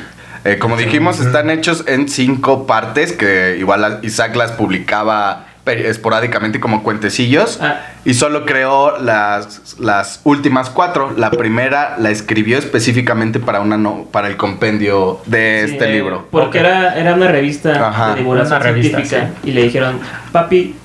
[0.45, 5.47] Eh, como dijimos, están hechos en cinco partes, que igual Isaac las publicaba
[5.79, 7.59] esporádicamente como cuentecillos.
[7.63, 7.81] Ah.
[8.05, 11.13] Y solo creó las, las últimas cuatro.
[11.17, 15.95] La primera la escribió específicamente para, una no- para el compendio de Sí, este eh,
[15.95, 16.27] libro.
[16.31, 18.11] Porque era, era una revista Ajá.
[18.11, 19.31] de divulgación Una revista, científica.
[19.45, 19.99] Y le dijeron,
[20.33, 20.77] papi,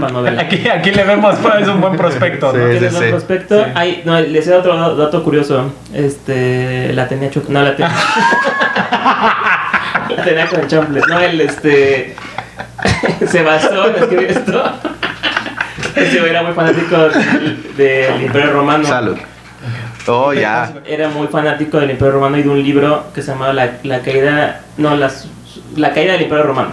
[0.00, 0.42] para novela.
[0.42, 2.64] Aquí, aquí le vemos, es un buen prospecto, ¿no?
[2.64, 2.70] Sí.
[2.78, 3.64] ¿Tienes un prospecto?
[3.64, 3.70] Sí.
[3.74, 5.72] Ay, no, les decía otro da- dato curioso.
[5.92, 7.48] Este, la tenía Chuck.
[7.48, 7.92] No, la tenía.
[10.16, 11.04] la tenía con champles.
[11.08, 12.16] No, él, este.
[13.26, 14.62] se basó en escribir esto.
[15.96, 18.84] Este güey era muy fanático del, del Imperio Romano.
[18.84, 19.16] Salud.
[20.08, 20.72] Oh, ya.
[20.84, 24.00] Era muy fanático del Imperio Romano y de un libro que se llamaba La, la
[24.00, 24.62] caída.
[24.76, 25.28] No, las,
[25.76, 26.72] la caída del Imperio Romano.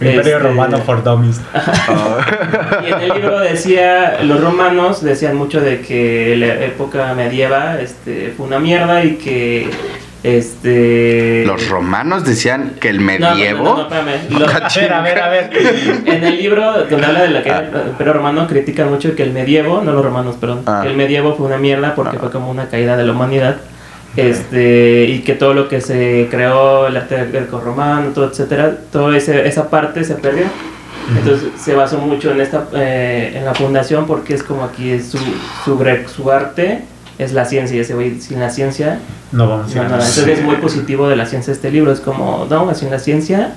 [0.00, 1.40] Imperio Este, Romano for Dummies.
[1.88, 2.18] Oh.
[2.86, 8.32] Y en el libro decía, los romanos decían mucho de que la época medieva este,
[8.36, 9.70] fue una mierda y que
[10.22, 13.64] este Los romanos decían que el No, no, medievo.
[13.64, 14.30] No, no, no, espérame.
[14.38, 15.50] Lo- A ver, a ver, a ver.
[16.06, 19.32] en el libro donde habla de la caída del Imperio Romano critica mucho que el
[19.32, 20.80] medievo, no los romanos, perdón, Ah.
[20.82, 22.20] que el medievo fue una mierda porque Ah.
[22.20, 23.56] fue como una caída de la humanidad.
[24.16, 29.70] Este, y que todo lo que se creó, el arte greco-romano, todo, etcétera, toda esa
[29.70, 30.44] parte se perdió.
[31.16, 35.08] Entonces se basó mucho en esta eh, en la fundación porque es como aquí es
[35.10, 35.18] su,
[35.64, 36.82] su arte
[37.22, 38.98] es la ciencia y ese güey sin la ciencia
[39.32, 41.92] No vamos a no, ir no, entonces es muy positivo de la ciencia este libro
[41.92, 43.52] es como no sin la ciencia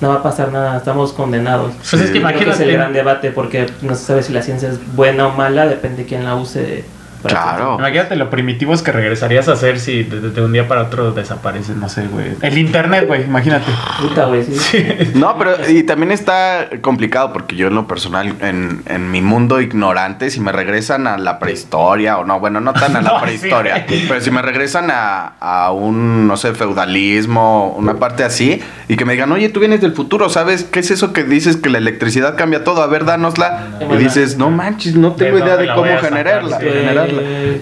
[0.00, 2.72] no va a pasar nada estamos condenados Pues es que Creo que es el imagínate.
[2.72, 6.04] gran debate porque no se sabe si la ciencia es buena o mala depende de
[6.08, 6.84] quién la use
[7.28, 7.76] para Claro.
[7.78, 11.12] Imagínate lo primitivos que regresarías a hacer si de, de- de un día para otro
[11.12, 12.32] desaparece, no sé, güey.
[12.42, 13.70] El internet, güey, imagínate.
[14.00, 14.84] puta güey sí.
[15.14, 19.60] No, pero y también está complicado porque yo en lo personal, en, en mi mundo
[19.60, 23.20] ignorante, si me regresan a la prehistoria, o no, bueno, no tan a la No,
[23.20, 28.96] prehistoria, pero si me regresan a, a un, no sé, feudalismo, una parte así, y
[28.96, 31.70] que me digan, oye, tú vienes del futuro, ¿sabes qué es eso que dices que
[31.70, 32.82] la electricidad cambia todo?
[32.82, 33.66] A ver, dánosla.
[33.92, 36.08] Y dices, no manches, no tengo ¿De idea de cómo voy a sacar?
[36.10, 36.58] generarla.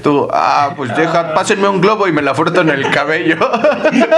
[0.02, 3.36] Tú, ah, pues deja, pásenme un globo y me la froto en el cabello.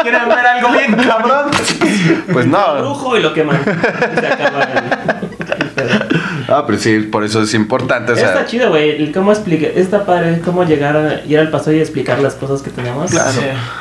[0.02, 1.50] ¿Quieren ver algo bien cabrón?
[2.32, 2.76] pues no.
[2.78, 5.15] brujo y lo queman y se acaba el-.
[6.48, 8.28] Ah, pero sí, por eso es importante, o sea.
[8.28, 12.20] está chido güey cómo explicar está padre cómo llegar a ir al pasado y explicar
[12.20, 13.32] las cosas que tenemos Claro.
[13.32, 13.40] Sí.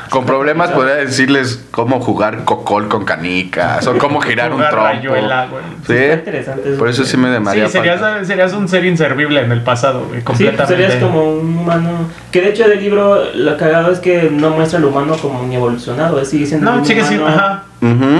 [0.09, 4.77] Con problemas podría decirles cómo jugar cocol con canicas o cómo girar un trompo.
[4.83, 5.47] rayuela.
[5.85, 5.93] Sí.
[5.93, 9.51] Está interesante eso, Por eso sí me llamaría Sí, serías, serías un ser inservible en
[9.51, 10.67] el pasado, güey, Sí, pues completamente.
[10.67, 12.09] serías como un humano.
[12.31, 15.55] Que de hecho del libro lo cagado es que no muestra al humano como ni
[15.55, 17.61] evolucionado, es sigue siendo No, un sigue siendo, humano,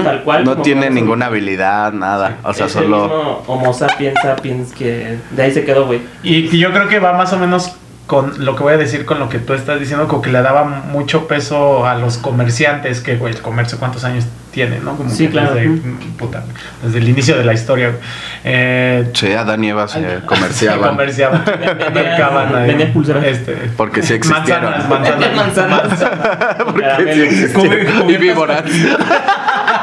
[0.04, 2.36] Tal cual, No tiene ninguna habilidad, nada.
[2.42, 3.02] O sea, es el solo.
[3.02, 6.00] mismo Homo sapiens sapiens que de ahí se quedó, güey.
[6.22, 7.72] Y, yo creo que va más o menos
[8.06, 10.40] con lo que voy a decir con lo que tú estás diciendo, como que le
[10.40, 14.96] daba mucho peso a los comerciantes, que, güey, el comercio cuántos años tiene, ¿no?
[14.96, 15.54] Como Sí, que claro.
[15.54, 15.80] Desde,
[16.16, 16.44] puta,
[16.84, 17.88] desde el inicio de la historia.
[17.88, 18.00] güey.
[18.44, 20.88] Eh, Sí, Adán y Eva se se comerciaban.
[20.90, 21.44] comerciaban.
[21.44, 22.92] Vendían- mercaban ahí.
[23.24, 24.70] Este, Porque sí existieron.
[24.88, 25.88] Manzanas, manzanas.
[25.88, 26.54] Manzanas.
[26.64, 28.08] Porque sí existieron.
[28.08, 28.62] Y víboras.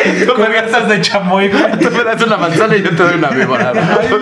[0.34, 1.78] Cubiertas de chamoy, güey.
[1.78, 3.72] Tú me das una manzana y yo te doy una víbora.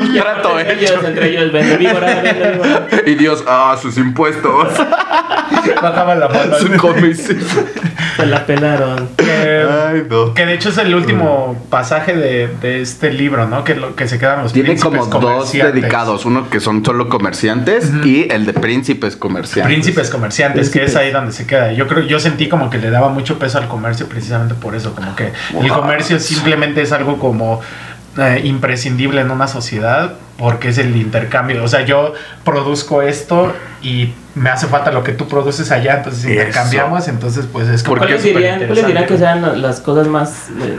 [0.01, 0.95] Un trato entre hecho.
[0.95, 2.89] ellos, entre ellos, vende víbora, vende víbora.
[3.07, 4.69] Y Dios, ah, sus impuestos.
[5.83, 6.59] Bajaban la mano.
[6.59, 7.39] Su comisión.
[8.17, 9.09] Se la pelaron.
[9.17, 10.35] Que, Ay, no.
[10.35, 13.63] que de hecho es el último pasaje de, de este libro, ¿no?
[13.63, 15.75] Que, lo, que se quedan los Tiene como dos comerciantes.
[15.75, 19.73] dedicados, uno que son solo comerciantes y el de príncipes comerciantes.
[19.73, 21.73] Príncipes comerciantes, que es ahí donde se queda.
[21.73, 24.95] Yo creo, yo sentí como que le daba mucho peso al comercio precisamente por eso,
[24.95, 25.33] como que
[25.69, 27.61] el comercio simplemente es algo como
[28.19, 31.63] eh, imprescindible en una sociedad porque es el intercambio.
[31.63, 33.53] O sea, yo produzco esto
[33.83, 36.33] y me hace falta lo que tú produces allá, entonces Eso.
[36.33, 40.79] intercambiamos, entonces pues es como ¿Cuáles dirían, ¿cuáles dirían que sean las cosas más eh,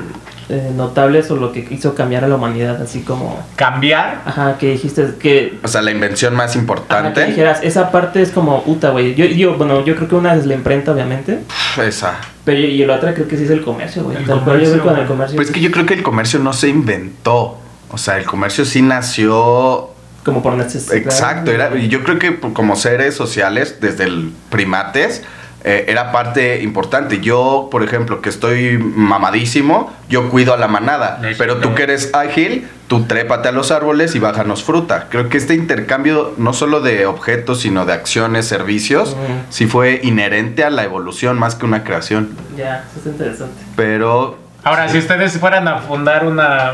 [0.50, 2.82] eh, notables o lo que hizo cambiar a la humanidad?
[2.82, 4.22] Así como, Cambiar.
[4.26, 5.58] ajá, que dijiste que...
[5.64, 7.26] O sea, la invención más ajá, que importante.
[7.26, 9.16] dijeras, esa parte es como, puta, güey.
[9.16, 11.40] Yo, yo, bueno, yo creo que una es la imprenta, obviamente.
[11.82, 12.20] Esa.
[12.44, 14.18] Pero y la otra creo que sí es el comercio, güey.
[14.18, 15.36] El Tal cual yo voy con el comercio.
[15.36, 17.58] Pues es que yo creo que el comercio no se inventó.
[17.92, 19.90] O sea, el comercio sí nació
[20.24, 20.96] Como por necesidad.
[20.96, 25.24] Exacto, era, yo creo que como seres sociales, desde el primates,
[25.64, 27.20] eh, era parte importante.
[27.20, 31.22] Yo, por ejemplo, que estoy mamadísimo, yo cuido a la manada.
[31.38, 35.08] Pero tú que eres ágil, tú trépate a los árboles y bájanos fruta.
[35.10, 39.16] Creo que este intercambio, no solo de objetos, sino de acciones, servicios,
[39.50, 42.30] sí fue inherente a la evolución más que una creación.
[42.58, 43.62] Ya, eso es interesante.
[43.76, 46.74] Pero Ahora, si ustedes fueran a fundar una,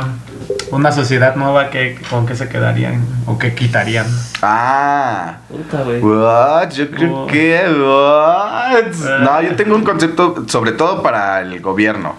[0.72, 3.06] una sociedad nueva, ¿qué, ¿con qué se quedarían?
[3.28, 4.08] ¿O qué quitarían?
[4.42, 6.02] Ah, Puta, güey.
[6.02, 6.70] what?
[6.72, 7.28] Yo creo Oh.
[7.28, 9.20] que what?
[9.22, 12.16] No, yo tengo un concepto, sobre todo para el gobierno.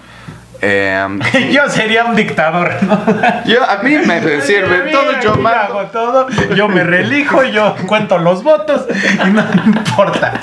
[0.60, 1.20] Em,
[1.52, 2.98] yo sería un dictador, ¿no?
[3.46, 5.60] yo a mí me sirve todo, yo mando.
[5.60, 8.86] hago todo, yo me relijo, yo cuento los votos
[9.26, 10.40] y no importa.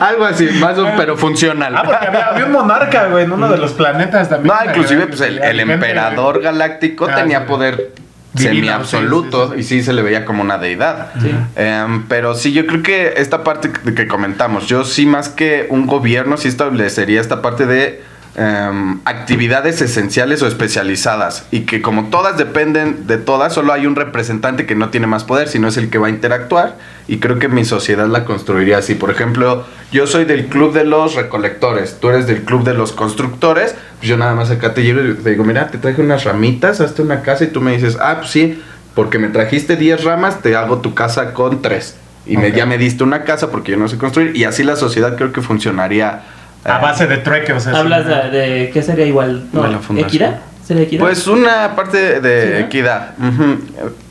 [0.00, 1.74] Algo así, más o pero funcional.
[1.76, 4.54] Ah, porque había, había un monarca, güey, en uno de los planetas también.
[4.54, 7.44] No, inclusive pues el, el emperador galáctico Ah, tenía sí.
[7.46, 7.92] poder
[8.34, 11.08] semi-absoluto sí, sí, sí, y sí se le veía como una deidad.
[11.20, 11.34] Sí.
[11.56, 15.66] Em, pero sí, yo creo que esta parte que, que comentamos, yo sí más que
[15.70, 18.02] un gobierno, sí establecería esta parte de
[18.36, 23.94] em, actividades esenciales o especializadas y que como todas dependen de todas, solo hay un
[23.94, 27.38] representante que no tiene más poder, sino es el que va a interactuar y creo
[27.38, 28.94] que mi sociedad la construiría así.
[28.96, 32.92] Por ejemplo, yo soy del club de los recolectores, tú eres del club de los
[32.92, 36.24] constructores, pues yo nada más acá te llego y te digo, mira, te traje unas
[36.24, 38.60] ramitas, hazte una casa y tú me dices, ah, pues sí,
[38.94, 41.96] porque me trajiste 10 ramas, te hago tu casa con 3.
[42.26, 42.54] Y me, Ok.
[42.54, 44.34] ya me diste una casa porque yo no sé construir.
[44.34, 46.22] Y así la sociedad creo que funcionaría.
[46.64, 47.72] A base de trueque, o sea.
[47.78, 49.44] Hablas de, de- ¿Qué sería igual?
[49.52, 50.08] No, De la fundación.
[50.08, 50.40] ¿Equidad?
[50.66, 51.02] ¿Sería equidad?
[51.02, 52.66] Pues una parte de Sí, ¿no?
[52.66, 53.10] equidad.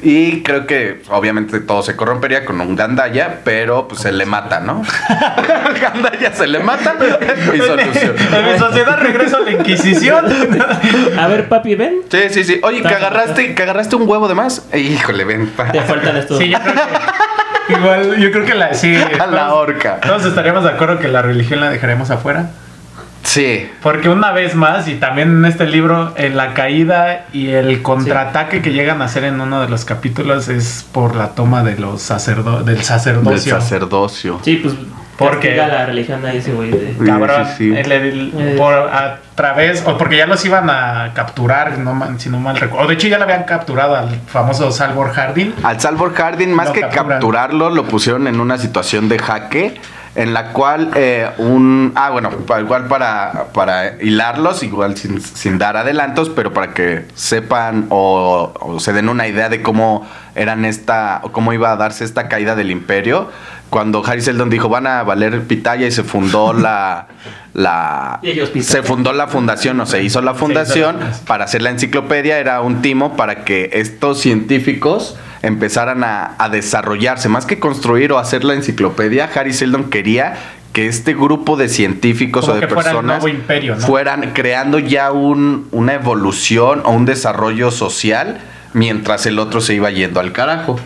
[0.04, 4.60] Y creo que obviamente todo se corrompería con un gandaya, pero pues se le mata,
[4.60, 4.84] ¿no?
[5.82, 6.96] Gandaya se le mata
[7.56, 8.16] y solución.
[8.34, 10.26] En mi sociedad regreso a la Inquisición.
[11.18, 12.02] A ver, papi, ven.
[12.12, 12.60] Sí, sí, sí.
[12.64, 14.64] Oye, que agarraste, que agarraste un huevo de más.
[14.76, 15.48] Híjole, ven.
[15.48, 15.72] pa.
[15.72, 16.38] Te faltan estos.
[16.38, 16.82] Sí, yo creo que.
[17.78, 18.74] Igual, yo creo que la.
[18.74, 20.00] Sí, A la horca.
[20.02, 22.52] Todos estaríamos de acuerdo que la religión la dejaremos afuera.
[23.24, 23.70] Sí.
[23.82, 28.62] Porque una vez más, y también en este libro, en la caída y el contraataque
[28.62, 32.02] que llegan a hacer en uno de los capítulos es por la toma de los
[32.02, 33.56] sacerdo del Del sacerdocio.
[33.60, 34.40] sacerdocio.
[34.44, 34.76] Sí, pues.
[35.30, 36.94] Porque- la religión ahí ese güey de.
[37.00, 37.76] Sí, Cabrón, sí, sí.
[37.78, 38.56] el- el- Eh.
[38.58, 42.56] por a través, o porque ya los iban a capturar, no, mal- si no mal
[42.58, 42.86] recuerdo.
[42.86, 45.54] O de hecho ya lo habían capturado al famoso Salvor Hardin.
[45.64, 47.08] Al Salvor Hardin, más que capturan.
[47.10, 49.80] capturarlo, lo pusieron en una situación de jaque.
[50.16, 51.92] En la cual eh, un.
[51.96, 57.06] Ah, bueno, pa- igual para, para hilarlos, igual sin, sin dar adelantos, pero para que
[57.16, 61.20] sepan o, o se den una idea de cómo eran esta.
[61.24, 63.32] o cómo iba a darse esta caída del imperio.
[63.74, 67.08] Cuando Harry Seldon dijo van a valer pitaya y se fundó la.
[67.56, 68.20] la
[68.62, 72.84] se fundó la fundación o se hizo la fundación para hacer la enciclopedia era un
[72.84, 77.30] timo para que estos científicos empezaran a, a desarrollarse.
[77.30, 80.36] Más que construir o hacer la enciclopedia, Harry Seldon quería
[80.72, 83.82] que este grupo de científicos Como o de fuera personas nuevo imperio, ¿no?
[83.82, 88.40] fueran creando ya un, una evolución o un desarrollo social
[88.74, 90.80] mientras el otro se iba yendo al carajo.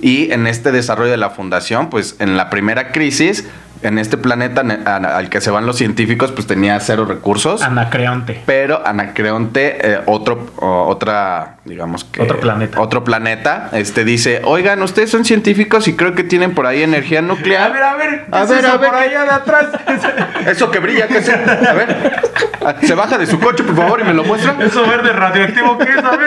[0.00, 3.46] Y en este desarrollo de la fundación, pues en la primera crisis,
[3.82, 7.60] en este planeta al que se van los científicos, pues tenía cero recursos.
[7.62, 8.42] Anacreonte.
[8.46, 12.22] Pero Anacreonte, eh, otro, otra, digamos que...
[12.22, 12.80] Otro planeta.
[12.80, 17.20] Otro planeta, este dice, oigan, ustedes son científicos y creo que tienen por ahí energía
[17.20, 17.70] nuclear.
[17.70, 19.30] A ver, a ver, A ¿qué es ver, eso a ver, por ¿qué- allá de
[19.30, 19.66] atrás.
[20.46, 21.28] Eso que brilla, ¿qué es?
[21.28, 22.20] A ver,
[22.82, 24.54] se baja de su coche, por favor, y me lo muestra.
[24.60, 26.04] Eso verde radioactivo, ¿qué es?
[26.04, 26.23] A ver.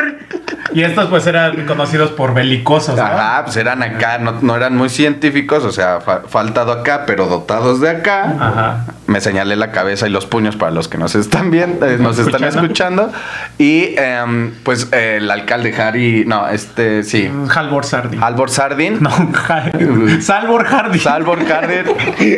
[0.77, 3.01] Y estos pues eran conocidos por belicosos, ¿no?
[3.03, 7.25] Ajá, pues eran acá, no, no eran muy científicos, o sea, fa- faltado acá, pero
[7.27, 8.35] dotados de acá.
[8.39, 8.85] Ajá.
[9.07, 12.19] Me señalé la cabeza y los puños para los que nos están viendo, eh, nos
[12.19, 13.11] están Escuchando.
[13.57, 18.21] Y em, pues eh, el alcalde Harry, no, este, sí, Halvor Sardin.
[18.21, 19.09] Albor Sardin, No,
[20.21, 21.01] Salvor Hardin.
[21.01, 21.86] Salvor Hardin,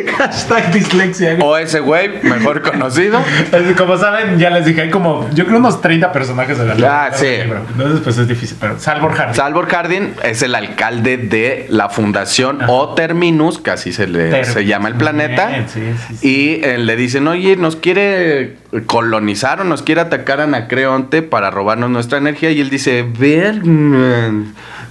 [0.18, 1.36] Hashtag dislexia.
[1.42, 3.20] o ese güey, mejor conocido.
[3.76, 7.10] Como saben, ya les dije, hay como, yo creo unos 30 personajes de la Ah,
[7.12, 7.26] sí.
[7.26, 9.34] Entonces, pues difícil, pero Salvor Harding.
[9.34, 12.72] Salvor Hardin es el alcalde de la fundación Ajá.
[12.72, 15.66] o Terminus, que así se le se llama el planeta.
[15.68, 16.28] Sí, sí, sí.
[16.28, 18.56] Y eh, le dicen, oye, nos quiere
[18.86, 22.50] colonizar o nos quiere atacar a Anacreonte para robarnos nuestra energía.
[22.50, 23.62] Y él dice, ver,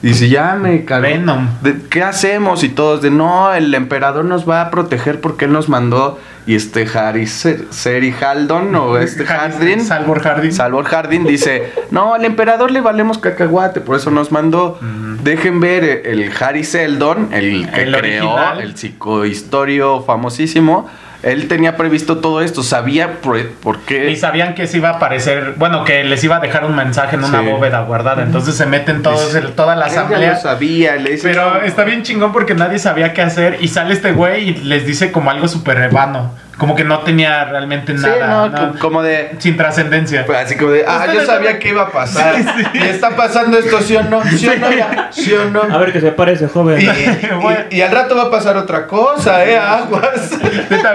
[0.01, 1.01] mm", dice, ya me cagó.
[1.03, 1.47] Venom.
[1.61, 2.63] ¿De- ¿Qué hacemos?
[2.63, 6.19] Y todos de, no, el emperador nos va a proteger porque él nos mandó.
[6.47, 9.81] Y este Harry Ser- Seri Haldon o este Hardin.
[9.81, 10.51] Salvor Harding.
[10.51, 14.79] Salvor Hardin dice, no, al emperador le valemos cacahuate, por eso nos mandó.
[15.23, 18.61] Dejen ver el Harry Seldon, el que El creó original.
[18.61, 20.87] el psicohistorio famosísimo.
[21.21, 24.09] Él tenía previsto todo esto, sabía por, por qué.
[24.09, 27.17] Y sabían que se iba a aparecer, bueno, que les iba a dejar un mensaje
[27.17, 27.45] en una Sí.
[27.45, 28.23] bóveda guardada.
[28.23, 30.33] Entonces se meten todos, el- toda la asamblea.
[30.33, 33.57] lo sabía, le dice, Pero está bien chingón porque nadie sabía qué hacer.
[33.59, 36.33] Y sale este güey y les dice como algo súper vano.
[36.59, 38.27] Como que no tenía realmente Sí, nada.
[38.27, 39.31] no, nada- co- como de.
[39.39, 40.25] sin trascendencia.
[40.27, 42.35] pues, Así como de, ah, yo sabía que iba a pasar.
[42.73, 44.21] Y está pasando esto, ¿sí o no?
[44.25, 44.71] ¿Sí o no?
[44.71, 45.07] ya?
[45.11, 45.63] ¿Sí o no?
[45.63, 46.79] A ver que se parece, joven.
[46.81, 46.85] Y,
[47.41, 47.59] Bueno.
[47.71, 49.57] y- y al rato va a pasar otra cosa, ¿eh?
[49.57, 50.31] Aguas.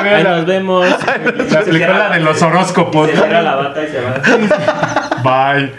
[0.01, 0.87] Ahí nos vemos.
[1.51, 3.09] la película de los horóscopos.
[3.11, 4.15] Se cierra la bata y se va.
[5.25, 5.73] Bye.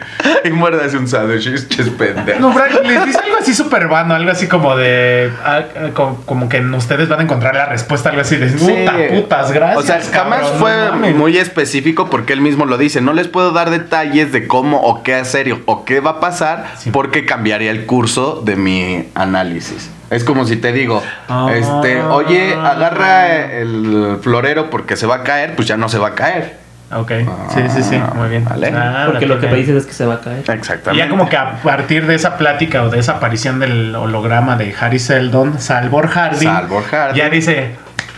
[0.44, 2.40] Y muérdase un sándwich, es pendejo.
[2.40, 5.32] No, Frank, les dice algo así súper vano, algo así como de.
[5.46, 8.48] ah, ah, como, como que ustedes van a encontrar la respuesta, algo así de.
[8.48, 9.78] Puta, putas, gracias.
[9.78, 11.16] O sea, jamás cabrón, fue no mames".
[11.16, 13.00] muy específico porque él mismo lo dice.
[13.02, 16.66] No les puedo dar detalles de cómo o qué hacer o qué va a pasar
[16.78, 16.90] Sí.
[16.92, 19.92] porque cambiaría el curso de mi análisis.
[20.10, 21.50] Es como si te digo, Ah.
[21.54, 26.10] este, oye, agarra el florero porque se va a caer, pues ya no se va
[26.10, 26.58] a caer.
[26.92, 27.12] Ok,
[27.54, 28.46] sí, sí, sí, muy bien.
[28.46, 28.72] Vale.
[28.76, 30.44] Ah, Porque lo que me dices es que se va a caer.
[30.48, 31.04] Y Exactamente.
[31.04, 34.74] ya como que a partir de esa plática o de esa aparición del holograma de
[34.80, 37.16] Harry Seldon, Salvor Harding, Salvor Harding.
[37.18, 37.76] ya dice,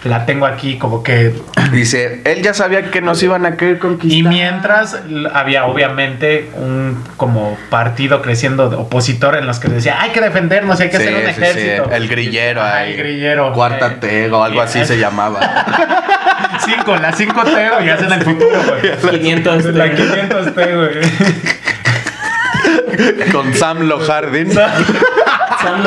[0.08, 1.34] la tengo aquí como que...
[1.72, 4.18] Dice, él ya sabía que nos iban a querer conquistar.
[4.18, 5.01] Y mientras
[5.34, 10.80] había obviamente un como partido creciendo de opositor en los que decía, hay que defendernos,
[10.80, 11.91] hay que Sí, hacer un sí, sí, ejército.
[11.91, 12.91] El grillero ahí.
[12.93, 13.51] el grillero.
[13.53, 15.39] Cuarta Eh, tego, algo así eh, se llamaba.
[16.66, 18.60] Cinco, la 5 T, güey, ya es en el futuro,
[19.01, 19.20] güey.
[19.20, 20.91] 500 La de- 500 T, güey.
[23.32, 24.51] Con Sam Lojardin.
[25.62, 25.84] Sam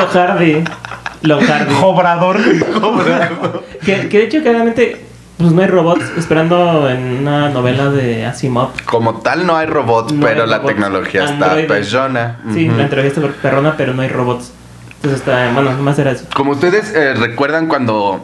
[1.21, 1.73] Lohardy.
[1.73, 2.63] Lohardy.
[2.81, 3.63] Obrador.
[3.81, 5.01] Que, que de hecho, claramente,
[5.37, 8.69] pues no hay robots esperando en una novela de Asimov.
[8.85, 10.73] Como tal no hay robots, No pero hay la robots.
[10.75, 12.39] tecnología está persona.
[12.53, 14.51] Sí, la entrevista por perrona, pero no hay robots.
[14.97, 16.25] Entonces está, bueno, más era eso.
[16.35, 18.23] Como ustedes eh, recuerdan cuando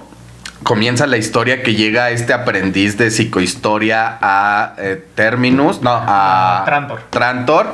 [0.61, 6.65] comienza la historia que llega este aprendiz de psicohistoria a eh, Terminus, no, a A
[6.65, 6.99] Trantor.
[7.09, 7.67] Trantor,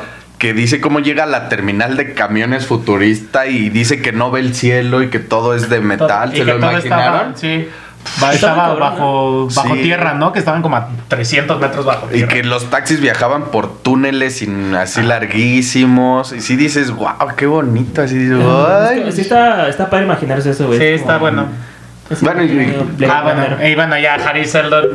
[0.44, 4.42] que dice cómo llega a la terminal de camiones futurista y dice que no ve
[4.42, 6.34] el cielo y que todo es de metal.
[6.34, 7.32] Y ¿Se lo imaginaron?
[7.34, 7.70] Estaba, sí.
[8.34, 9.82] Estaba bajo, bajo Sí.
[9.84, 10.34] tierra, ¿no?
[10.34, 12.34] Que estaban como a 300 metros bajo Y tierra.
[12.34, 16.34] que los taxis viajaban por túneles sin- así larguísimos.
[16.34, 18.02] Y sí dices, wow, qué bonito.
[18.02, 19.04] Así dices, Es "Ay".
[19.06, 20.78] que sí está, está para imaginarse eso, güey.
[20.78, 21.46] Sí, Es está como- bueno.
[22.22, 24.86] Bueno, y- medio Blade Ah, bueno, e iban allá Harry Seldon,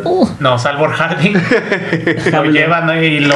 [0.41, 1.35] no, Salvor Harding,
[2.33, 3.35] lo llevan y lo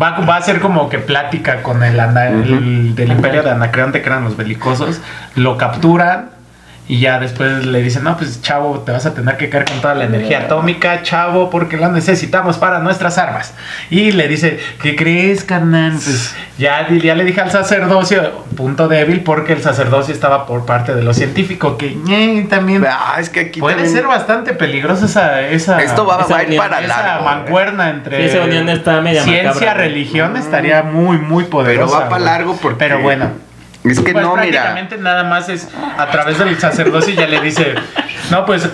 [0.00, 4.00] va, va a ser como que plática con el, ana- el del imperio de Anacreonte,
[4.02, 5.00] que eran los belicosos,
[5.36, 6.30] lo capturan
[6.88, 9.80] y ya después le dicen, no, pues chavo, te vas a tener que caer con
[9.80, 13.54] toda la energía atómica, chavo, porque la necesitamos para nuestras armas.
[13.88, 15.92] Y le dice, ¿qué crees, carnal?
[15.92, 20.92] Pues ya, ya le dije al sacerdocio, punto débil, porque el sacerdocio estaba por parte
[20.94, 22.84] de los científicos, que ñe, también...
[22.86, 26.38] Ah, es que aquí Puede también- ser bastante peligrosa esa, esa, Esto va, esa va
[26.38, 27.20] a ir unión, para esa largo.
[27.20, 27.24] ¿eh?
[27.24, 31.98] mancuerna entre Sí, esa unión está media ciencia, macabra, religión estaría muy, muy Pero poderosa.
[32.00, 32.78] va para largo porque.
[32.80, 33.30] Pero bueno.
[33.84, 34.42] Es que Pues no, mira.
[34.62, 35.68] prácticamente nada más es
[35.98, 37.74] a través del sacerdocio ya le dice,
[38.30, 38.68] no, pues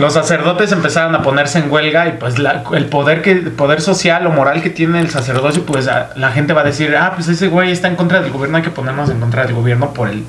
[0.00, 3.82] los sacerdotes empezaron a ponerse en huelga y pues la- el poder que el poder
[3.82, 7.12] social o moral que tiene el sacerdocio, pues a- la gente va a decir, ah,
[7.14, 9.92] pues ese güey está en contra del gobierno, hay que ponernos en contra del gobierno
[9.92, 10.24] por el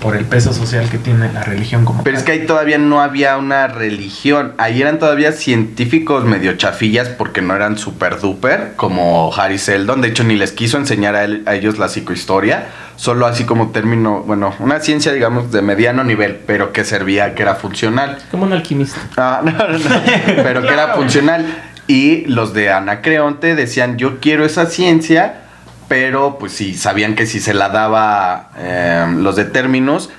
[0.00, 3.00] por el peso social que tiene la religión como Pero es que ahí todavía no
[3.00, 4.52] había una religión.
[4.58, 10.00] Ahí eran todavía científicos medio chafillas porque no eran super duper como Harry Seldon.
[10.02, 12.66] De hecho, ni les quiso enseñar a, él- a ellos la psicohistoria.
[12.96, 17.42] Solo así como término, bueno, una ciencia, digamos, de mediano nivel, pero que servía, que
[17.42, 18.18] era funcional.
[18.30, 19.00] Como un alquimista.
[19.16, 20.00] Ah, no, no, no,
[20.42, 21.44] pero que era funcional.
[21.86, 25.42] Y los de Anacreonte decían, yo quiero esa ciencia,
[25.88, 30.10] pero pues sí, sabían que si se la daba eh, los de términos,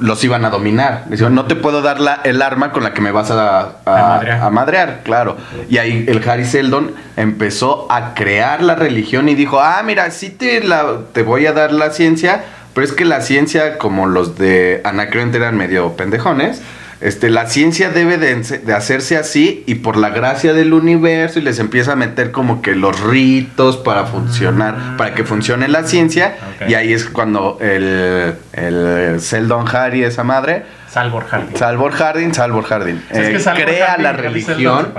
[0.00, 1.04] los iban a dominar.
[1.06, 3.68] Decían, no te puedo dar la- el arma con la que me vas a, a-
[3.86, 4.42] A madrear.
[4.42, 5.36] a madrear, claro.
[5.70, 10.30] Y ahí el Harry Seldon empezó a crear la religión y dijo, ah, mira, sí
[10.30, 12.44] te, la, te voy a dar la ciencia,
[12.74, 16.60] pero es que la ciencia, como los de Anacreonte eran medio pendejones,
[17.04, 21.58] este, la ciencia debe de, hacerse así y por la gracia del universo y les
[21.58, 26.38] empieza a meter como que los ritos para funcionar, para que funcione la ciencia.
[26.66, 31.56] Y ahí es cuando el, el Seldon Harry, esa madre, Salvor Hardy.
[31.56, 34.94] Salvor Harding, Salvor Harding, Es que eh, Salvor crea la Seldon religión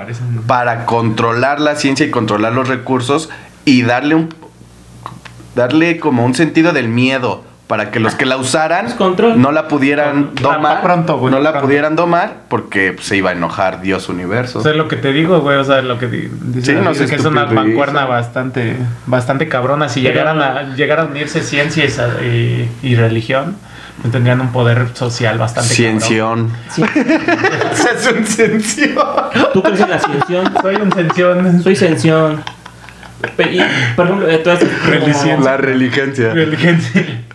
[0.46, 3.32] para controlar la ciencia y controlar los recursos
[3.66, 4.30] y darle un
[5.56, 9.42] darle como un sentido del miedo para que los que la usaran Es control.
[9.42, 11.66] no la pudieran domar, pronto, güey, no la pronto.
[11.68, 14.60] pudieran domar porque se iba a enojar Dios universo.
[14.60, 16.94] O sea, lo que te digo, güey, o sea, lo que di- dice Sí, no
[16.94, 19.90] sé, que es una mancuerna bastante, bastante cabrona.
[19.90, 23.56] Si llegaran a, llegaran a unirse ciencia y, sa- y- religión,
[24.02, 26.52] pues tendrían un poder social bastante Ciención.
[26.70, 26.84] Sí.
[26.94, 28.98] es un ciención.
[29.54, 30.54] ¿Tú crees en la cabrón.
[30.62, 31.64] Soy un sensión.
[31.64, 32.44] Soy sensión.
[33.52, 33.60] Y,
[33.96, 35.44] por ejemplo, todas Religión.
[35.44, 36.34] La religencia.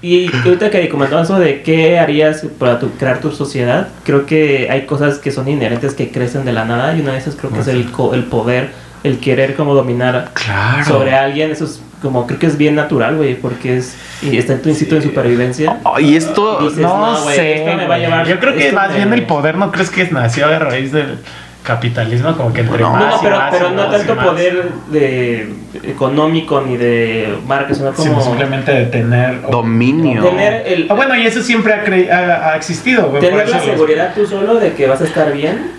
[0.03, 4.68] Y ahorita que comentabas eso de qué harías para tu- crear tu sociedad, creo que
[4.70, 7.53] hay cosas que son inherentes que crecen de la nada y una de esas creo
[7.53, 8.70] que es el, el poder,
[9.05, 10.84] el querer como dominar Claro.
[10.86, 14.55] sobre alguien, eso es como creo que es bien natural, güey, porque es y está
[14.55, 15.76] en tu instinto de supervivencia.
[15.84, 17.55] Oh, y esto Y dices, No, no, güey, sé.
[17.64, 19.91] esto me va a llevar- Yo creo que más me- bien el poder, ¿no crees
[19.91, 21.18] que nació a raíz del
[21.75, 22.37] capitalismo?
[22.37, 24.27] Como que entre No, No, más no, y pero, más pero y no tanto más.
[24.27, 25.53] poder de
[25.85, 29.41] económico ni de marca, sino como Sino simplemente de tener...
[29.51, 30.23] dominio.
[30.23, 33.64] tener el Ah, bueno, y eso siempre ha, cre- ha- ha existido, tener la los-
[33.64, 35.73] seguridad tú solo de que vas a estar bien,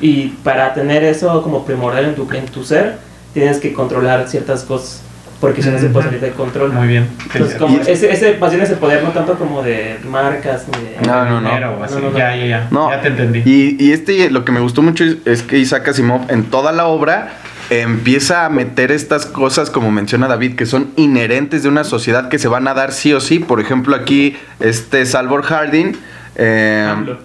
[0.00, 2.96] y para tener eso como primordial en tu, en tu ser,
[3.34, 5.02] tienes que controlar ciertas cosas,
[5.42, 6.72] porque si no se puede salir de control.
[6.72, 7.08] Muy bien.
[7.34, 10.84] Entonces, como Y- ese, ese, más bien ese poder no tanto como de marcas ni
[10.84, 10.96] de...
[11.04, 11.48] No, no, no.
[11.48, 11.94] Dinero o así.
[11.96, 12.16] No, no, no.
[12.16, 12.68] Ya, ya, ya.
[12.70, 12.88] No.
[12.90, 13.42] Ya te entendí.
[13.44, 16.70] Y, y este, lo que me gustó mucho es, es que Isaac Asimov en toda
[16.70, 17.32] la obra
[17.70, 22.38] empieza a meter estas cosas, como menciona David, que son inherentes de una sociedad que
[22.38, 23.40] se van a dar sí o sí.
[23.40, 25.96] Por ejemplo, aquí este Salvor Harding,
[26.36, 27.18] eh, AMLO.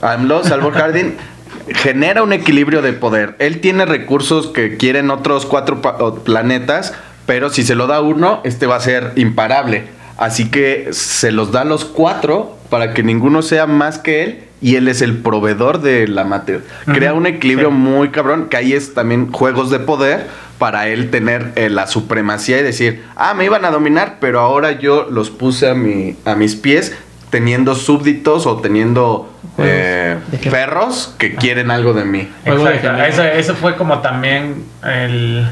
[0.00, 1.16] AMLO, Salvor Harding,
[1.74, 3.36] genera un equilibrio de poder.
[3.38, 5.82] Él tiene recursos que quieren otros cuatro
[6.24, 6.94] planetas,
[7.28, 9.84] pero si se lo da uno, este va a ser imparable.
[10.16, 14.44] Así que se los da a los cuatro para que ninguno sea más que él
[14.62, 16.62] y él es el proveedor de la materia.
[16.86, 17.74] Crea un equilibrio sí.
[17.74, 20.26] muy cabrón, que ahí es también juegos de poder
[20.56, 24.72] para él tener eh, la supremacía y decir, ah, me iban a dominar, pero ahora
[24.72, 26.96] yo los puse a, mi, a mis pies
[27.28, 30.16] teniendo súbditos o teniendo eh,
[30.50, 32.26] perros que quieren algo de mí.
[32.46, 33.02] Exacto.
[33.04, 35.46] Eso, eso fue como también el.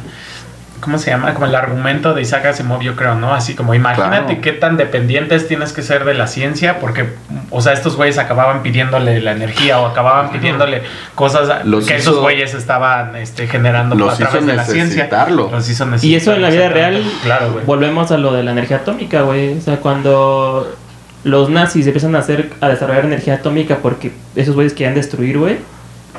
[0.86, 1.34] ¿Cómo se llama?
[1.34, 3.34] Como el argumento de Isaac Asimov, yo creo, ¿no?
[3.34, 4.40] Así como, imagínate Claro.
[4.40, 7.06] qué tan dependientes tienes que ser de la ciencia, porque,
[7.50, 10.82] o sea, estos güeyes acababan pidiéndole la energía o acababan pidiéndole
[11.16, 14.64] cosas Los que hizo- esos güeyes estaban este, generando los a través hizo de la
[14.64, 15.08] ciencia.
[15.28, 17.64] Los hizo Y eso en la vida real, Claro, güey.
[17.64, 19.58] volvemos a lo de la energía atómica, güey.
[19.58, 20.72] O sea, cuando
[21.24, 25.58] los nazis empiezan a hacer, a desarrollar energía atómica porque esos güeyes querían destruir, güey,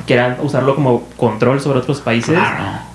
[0.06, 2.38] querían usarlo como control sobre otros países,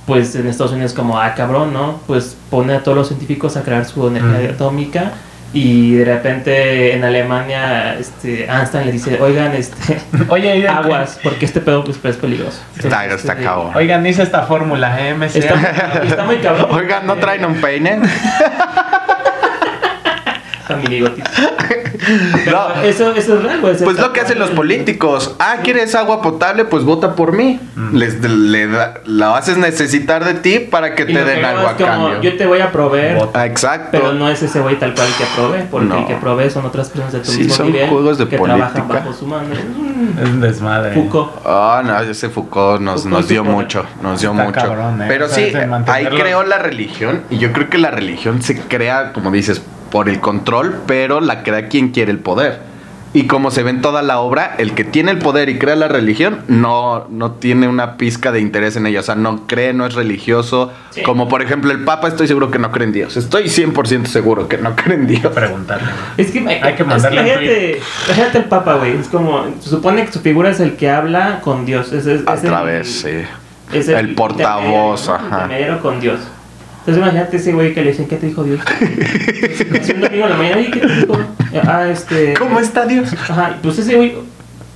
[0.06, 2.00] pues en Estados Unidos como, ah, cabrón, ¿no?
[2.06, 4.54] Pues pone a todos los científicos a crear su energía Mm.
[4.54, 5.12] atómica
[5.54, 11.60] y de repente en Alemania, este, Einstein le dice, oigan, este, Oye, aguas, porque este
[11.60, 12.60] pedo pues, es peligroso.
[12.76, 13.72] Está, Entonces, está este, cabrón.
[13.74, 15.14] Oigan, hice esta fórmula, ¿eh?
[15.14, 15.36] MC.
[15.38, 16.68] Está, está muy cabrón.
[16.70, 18.00] Oigan, ¿no traen un peine?
[20.72, 21.30] A mi bigotito.
[22.50, 22.82] No.
[22.82, 23.76] Eso, eso es real, güey.
[23.76, 25.36] Pues lo que hacen los políticos.
[25.38, 26.64] Ah, ¿quieres agua potable?
[26.64, 27.60] Pues vota por mí.
[27.76, 27.96] Mm.
[27.96, 31.58] Les, le da- la haces necesitar de ti para que Y te que den hago
[31.58, 32.22] algo es a como, cambio.
[32.30, 33.18] Yo te voy a proveer.
[33.34, 33.88] Ah, exacto.
[33.92, 35.98] pero no es ese güey tal cual que provee, porque No.
[35.98, 38.36] el que provee son otras personas de tu Sí, mismo son nivel juegos de que
[38.36, 38.68] política.
[38.72, 39.46] trabajan bajo su mano.
[40.20, 40.94] Es un desmadre.
[40.94, 41.30] Foucault.
[41.44, 44.60] Ah, no, ese Foucault nos, Foucault nos dio mucho, nos dio Está mucho.
[44.60, 45.04] cabrón, ¿eh?
[45.08, 45.54] Pero O sea, sí,
[45.86, 49.62] ahí creó la religión y yo creo que la religión se crea, como dices,
[49.92, 52.72] por el control, pero la crea quien quiere el poder.
[53.14, 55.76] Y como se ve en toda la obra, el que tiene el poder y crea
[55.76, 59.00] la religión no, no tiene una pizca de interés en ella.
[59.00, 60.72] O sea, no cree, no es religioso.
[60.92, 61.02] Sí.
[61.02, 63.18] Como por ejemplo el Papa, estoy seguro que no cree en Dios.
[63.18, 65.30] Estoy 100% seguro que no cree en Dios.
[65.30, 65.88] Preguntarle.
[66.16, 68.96] Es que, Hay que es mandarle un imagínate, imagínate el Papa, güey.
[68.96, 71.92] Es como, se supone que su figura es el que habla con Dios.
[71.92, 73.10] Es, es, A es el- través, sí.
[73.74, 75.14] es el portavoz, intermediario, ¿no?
[75.14, 75.42] ajá.
[75.44, 76.20] Intermediario con Dios.
[76.82, 78.60] Entonces imagínate ese güey que le dicen, ¿qué te dijo Dios?
[79.94, 81.18] Un domingo en la mañana, "Oye, ¿qué te dijo?
[81.66, 82.34] Ah, este...
[82.34, 83.12] ¿Cómo está Dios?
[83.28, 84.14] Ajá, pues ese güey,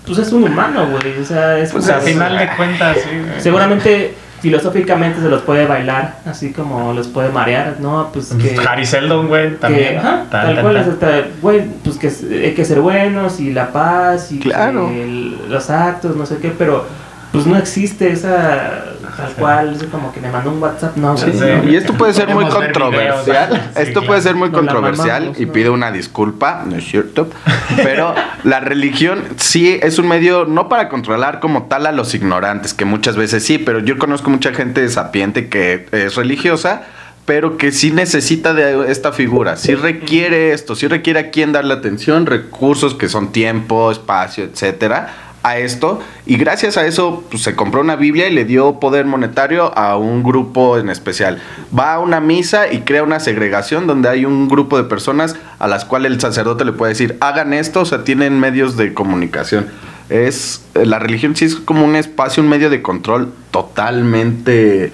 [0.06, 1.18] pues es un humano, güey.
[1.20, 3.08] O sea, es Pues como- al final de cuentas, sí.
[3.10, 3.40] güey.
[3.40, 8.10] Seguramente filosóficamente se los puede bailar, así como los puede marear, ¿no?
[8.12, 8.54] Pues que...
[8.68, 9.92] Harry Seldon, güey, también.
[9.94, 12.12] que, ajá, tal tan, cual hasta, güey, pues que
[12.44, 14.88] hay que ser buenos y la paz y Claro.
[14.90, 16.84] el- los actos, no sé qué, pero
[17.32, 18.84] pues no existe esa
[19.16, 21.16] tal cual, eso como que me mandó un WhatsApp, no.
[21.16, 21.32] Sí.
[21.32, 21.70] no.
[21.70, 23.22] Y esto puede ser muy controversial.
[23.22, 23.54] videos, ¿no?
[23.54, 24.06] Sí, esto claro.
[24.06, 27.28] puede ser muy controversial mamamos, y pido una disculpa, no es cierto.
[27.76, 28.14] Pero
[28.44, 32.84] la religión sí es un medio no para controlar como tal a los ignorantes, que
[32.84, 36.82] muchas veces sí, pero yo conozco mucha gente sapiente que es religiosa.
[37.24, 41.74] Pero que sí necesita de esta figura, sí requiere esto, sí requiere a quién darle
[41.74, 47.54] atención, recursos que son tiempo, espacio, etcétera, a esto y gracias a eso pues, se
[47.54, 51.40] compró una Biblia y le dio poder monetario a un grupo en especial.
[51.76, 55.68] Va a una misa y crea una segregación donde hay un grupo de personas a
[55.68, 59.68] las cuales el sacerdote le puede decir, hagan esto, o sea, tienen medios de comunicación.
[60.08, 64.92] Es la religión sí es como un espacio, un medio de control totalmente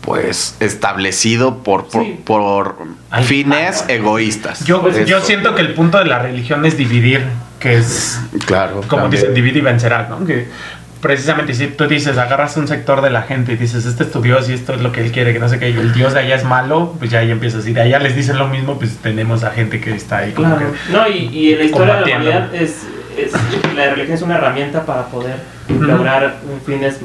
[0.00, 2.18] pues establecido por por, Sí.
[2.24, 2.76] por
[3.10, 4.64] Ay, fines egoístas.
[4.64, 7.24] Yo, Pues, yo siento que el punto de la religión es dividir,
[7.62, 9.10] que es claro, como también.
[9.22, 10.26] dicen, divide y vencerá, ¿no?
[10.26, 10.48] Que
[11.00, 14.20] precisamente si tú dices, agarras un sector de la gente y dices, este es tu
[14.22, 16.12] Dios y esto es lo que él quiere, que no sé qué, y el Dios
[16.14, 17.66] de allá es malo, pues ya ahí empiezas.
[17.66, 20.54] Y de allá les dicen lo mismo, pues tenemos a gente que está ahí como
[20.56, 20.72] Claro.
[20.72, 20.92] que...
[20.92, 22.82] No, y, y en la historia de la humanidad es,
[23.16, 23.32] es-
[23.76, 25.36] la religión es una herramienta para poder
[25.68, 26.36] lograr
[26.66, 27.00] fines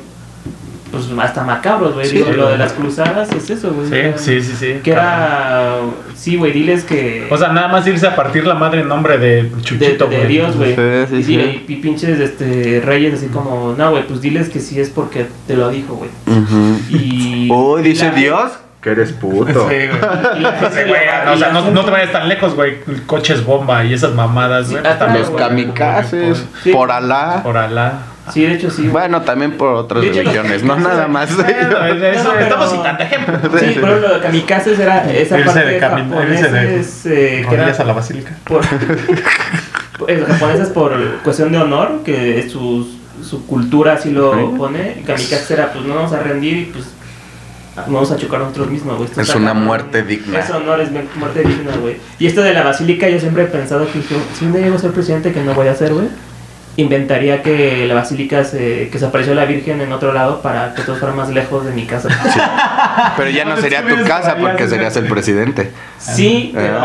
[0.91, 2.05] pues hasta macabros, güey.
[2.07, 2.17] Sí.
[2.17, 3.87] Digo, lo de las cruzadas es eso, güey.
[4.15, 4.79] Sí, sí, sí, sí.
[4.83, 5.75] Que era
[6.15, 9.17] sí, güey, diles que O sea, nada más irse a partir la madre en nombre
[9.17, 10.27] de de, Chuchito, de güey.
[10.27, 10.75] Dios, güey.
[10.75, 11.33] Sí, sí, y, sí.
[11.67, 15.25] y- y pinches este reyes así como, no, güey, pues diles que sí es porque
[15.47, 16.09] te lo dijo, güey.
[16.25, 16.79] Ujú.
[16.89, 19.67] Y Uy, dice la- Dios que eres puto.
[19.69, 19.89] Sí, güey.
[20.87, 22.77] Güey, le- o sea, no, no te vayas tan lejos, güey.
[23.05, 24.83] Coches bomba y esas mamadas, güey.
[24.83, 25.43] Sí, también, Los güey.
[25.43, 26.71] kamikazes, Sí.
[26.71, 27.41] por Alá.
[27.43, 27.93] Por Alá.
[28.33, 28.81] Sí, de hecho sí.
[28.83, 28.91] güey.
[28.91, 31.33] Bueno, también por otras De hecho, los religiones, no nada más.
[31.35, 33.39] Bueno, eso- No, no, estamos citando ejemplos.
[33.43, 37.09] Sí, por ejemplo, kamikazes era esa Irse parte de de irse de japoneses eh,
[37.47, 38.35] que era Rodillas a la basílica.
[38.45, 38.61] por
[40.07, 42.87] eh, los japoneses por cuestión de honor, que su,
[43.23, 44.57] su cultura así lo Sí.
[44.57, 44.97] pone.
[44.99, 46.85] Y kamikazes era pues no vamos a rendir y pues
[47.75, 49.07] nos vamos a chocar nosotros mismos, güey.
[49.09, 50.17] Esto Es una muerte güey.
[50.17, 50.39] digna.
[50.39, 51.97] Es honor, es muerte digna, güey.
[52.19, 54.01] Y esto de la basílica yo siempre he pensado que
[54.37, 56.07] si un día llego a ser presidente, que no voy a hacer, güey.
[56.77, 60.83] Inventaría que la basílica se, que se apareció la Virgen en otro lado para que
[60.83, 62.07] todo fuera más lejos de mi casa.
[63.17, 65.71] Pero ya no sería tu casa porque serías el presidente.
[65.97, 66.77] Sí, pero,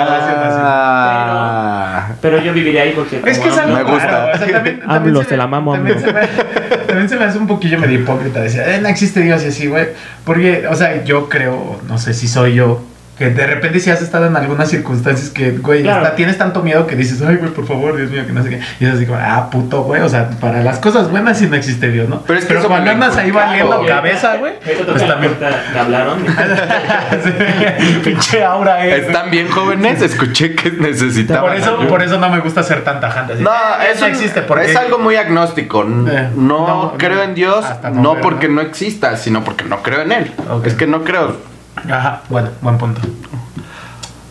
[0.85, 2.09] Ah.
[2.21, 4.07] pero yo viviría ahí porque Es que es como algo Me gusta.
[4.09, 6.21] raro, o sea, también, AMLO, también se la mamo, también se, me,
[6.87, 9.67] también se me hace un poquillo medio hipócrita decir, eh, no existe Dios y así,
[9.67, 9.89] güey.
[10.25, 12.83] Porque, o sea, yo creo, no sé si soy yo,
[13.23, 16.03] que de repente si has estado en algunas circunstancias que, güey, Claro.
[16.03, 18.51] hasta tienes tanto miedo que dices, ay, güey, por favor, Dios mío, que no sé
[18.51, 18.61] qué.
[18.81, 21.57] Y es así como, ah, puto, güey, o sea, para las cosas buenas sí no
[21.57, 22.23] existe Dios, ¿no?
[22.27, 25.35] Pero es que eso cuando andas ahí valiendo cabeza, güey, pues también...
[25.35, 26.19] puerta, me hablaron.
[28.05, 29.07] Pinche aura, eh.
[29.07, 30.03] ¿Están bien jóvenes?
[30.03, 31.43] Escuché que necesitaban.
[31.51, 31.89] Por eso, ayuda.
[31.89, 33.35] por eso no me gusta ser tan tajante.
[33.35, 35.83] así, No, "Eh, eso no existe porque es algo muy agnóstico.
[35.83, 37.65] Eh, no, no, creo no, en Dios,
[37.95, 38.61] no, porque ¿no?
[38.61, 40.33] exista, sino porque no creo en él.
[40.65, 41.52] Es que no creo.
[41.91, 43.01] Ajá, bueno, buen punto.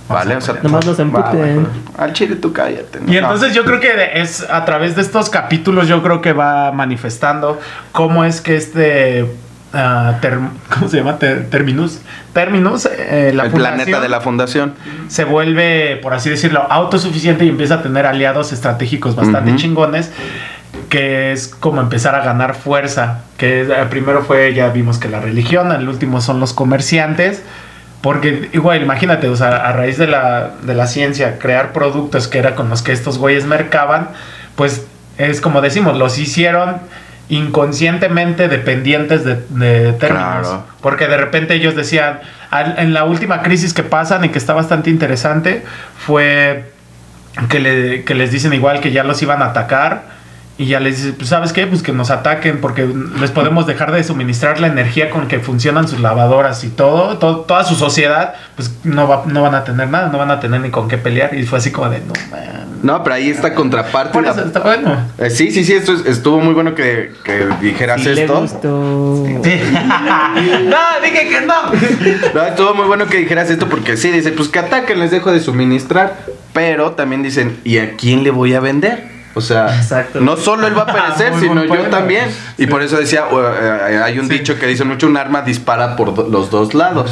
[0.07, 1.67] Vale, o sea, Nomás no se emputen.
[1.97, 2.99] Al chile tú cállate.
[3.07, 6.71] Y entonces yo creo que es a través de estos capítulos yo creo que va
[6.73, 7.59] manifestando
[7.93, 9.25] cómo es que este
[9.73, 11.17] ah, term- ¿cómo se llama?
[11.17, 11.99] Ter- terminus
[12.33, 14.73] terminus eh, la el planeta de la fundación.
[15.07, 20.11] se vuelve por así decirlo autosuficiente y empieza a tener aliados estratégicos bastante chingones
[20.91, 25.19] que es como empezar a ganar fuerza que eh, primero fue ya vimos que la
[25.21, 27.41] religión el último son los comerciantes
[28.01, 32.39] porque igual, imagínate, o sea, a raíz de la, de la ciencia, crear productos que
[32.39, 34.09] era con los que estos güeyes mercaban,
[34.55, 34.85] pues
[35.19, 36.77] es como decimos, los hicieron
[37.29, 40.47] inconscientemente dependientes de, de términos.
[40.47, 40.63] Claro.
[40.81, 42.19] Porque de repente ellos decían,
[42.49, 45.63] al- en la última crisis que pasan y que está bastante interesante,
[45.97, 46.71] fue
[47.49, 50.03] que, le- que les dicen igual que ya los iban a atacar.
[50.61, 52.87] Y ya les dice, pues sabes qué, pues que nos ataquen porque
[53.19, 57.39] les podemos dejar de suministrar la energía con que funcionan sus lavadoras y todo, todo-
[57.41, 60.61] toda su sociedad, pues no, va- no van a tener nada, no van a tener
[60.61, 61.33] ni con qué pelear.
[61.33, 62.61] Y fue así como de, no, man.
[62.83, 64.11] No, pero ahí está contraparte.
[64.13, 64.97] Por eso está bueno.
[65.17, 68.41] Eh, sí, sí, sí, esto es- estuvo muy bueno que, que dijeras Sí le esto.
[68.41, 69.23] gustó.
[69.43, 69.59] Sí.
[70.65, 72.31] no, dije que no.
[72.35, 75.31] No, estuvo muy bueno que dijeras esto porque sí, dice, pues que ataquen, les dejo
[75.31, 76.17] de suministrar,
[76.53, 79.10] pero también dicen, ¿y a quién le voy a vender?
[79.33, 80.19] O sea, Exacto.
[80.19, 82.25] no solo él va a perecer, sino yo también.
[82.57, 82.67] Y Sí.
[82.67, 84.39] por eso decía, eh, hay un Sí.
[84.39, 87.11] dicho que dice mucho, un arma dispara por los dos lados.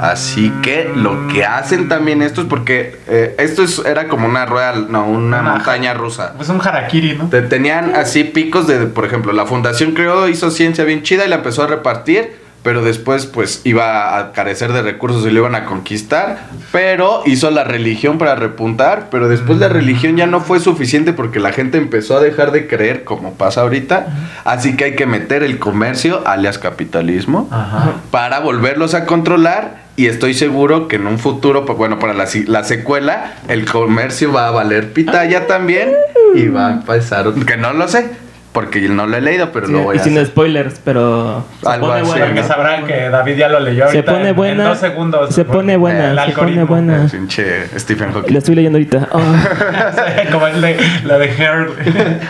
[0.00, 4.72] Así que lo que hacen también estos, porque eh, esto es- era como una rueda,
[4.88, 6.32] no, una Una- montaña rusa.
[6.40, 7.28] Es un harakiri, ¿no?
[7.28, 11.28] Te- tenían así picos de, por ejemplo, la fundación creó, hizo ciencia bien chida y
[11.28, 15.54] la empezó a repartir, pero después pues iba a carecer de recursos y lo iban
[15.54, 20.60] a conquistar, pero hizo la religión para repuntar, pero después la religión ya no fue
[20.60, 24.06] suficiente porque la gente empezó a dejar de creer como pasa ahorita,
[24.44, 27.94] así que hay que meter el comercio, alias capitalismo, Ajá.
[28.10, 32.26] para volverlos a controlar y estoy seguro que en un futuro, pues, bueno, para la,
[32.46, 35.92] la secuela, el comercio va a valer pitaya también
[36.34, 38.10] y va a empezar, que no lo sé,
[38.52, 40.26] porque no lo he leído, pero Sí, lo voy y a sin hacer.
[40.26, 42.26] spoilers, pero se Algo pone así, buena.
[42.26, 42.46] Porque ¿no?
[42.46, 44.64] sabrán que David ya lo leyó Se ahorita pone en- en buena.
[44.68, 45.34] dos segundos.
[45.34, 46.66] Se pone buena, El se algoritmo.
[46.66, 47.08] pone buena.
[47.10, 48.36] Pinche Stephen La Hawking.
[48.36, 49.08] estoy leyendo ahorita.
[49.12, 49.20] Oh.
[50.32, 51.68] Como el de, la de Hair.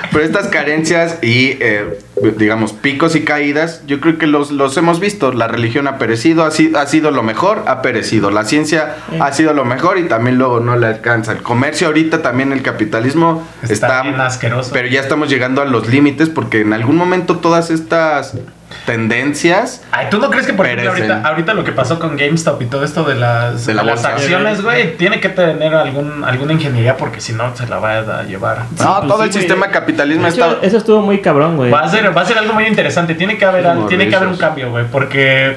[0.13, 1.99] Pero estas carencias y, eh,
[2.31, 5.33] digamos, picos y caídas, yo creo que los, los hemos visto.
[5.33, 8.31] La religión ha perecido, ha, si- ha sido lo mejor, ha perecido.
[8.31, 11.33] La ciencia ha sido lo mejor y también luego no le alcanza.
[11.33, 14.03] El comercio ahorita, también el capitalismo Está está...
[14.03, 14.71] bien asqueroso.
[14.73, 18.35] Pero ya estamos llegando a los límites porque en algún momento todas estas
[18.87, 19.83] tendencias...
[19.91, 22.67] Ay, ¿tú no crees que por ejemplo ahorita, ahorita lo que pasó con GameStop y
[22.67, 26.53] todo esto de las, De la de las acciones, güey, tiene que tener algún, alguna
[26.53, 28.65] ingeniería porque si no se la va a llevar.
[28.79, 30.67] No, pues todo sí, el sistema capitalismo hecho, está...
[30.67, 31.71] Eso estuvo muy cabrón, güey.
[31.71, 33.15] Va a ser, va a ser algo muy interesante.
[33.15, 35.57] Tiene que haber, al- tiene que haber un cambio, güey, porque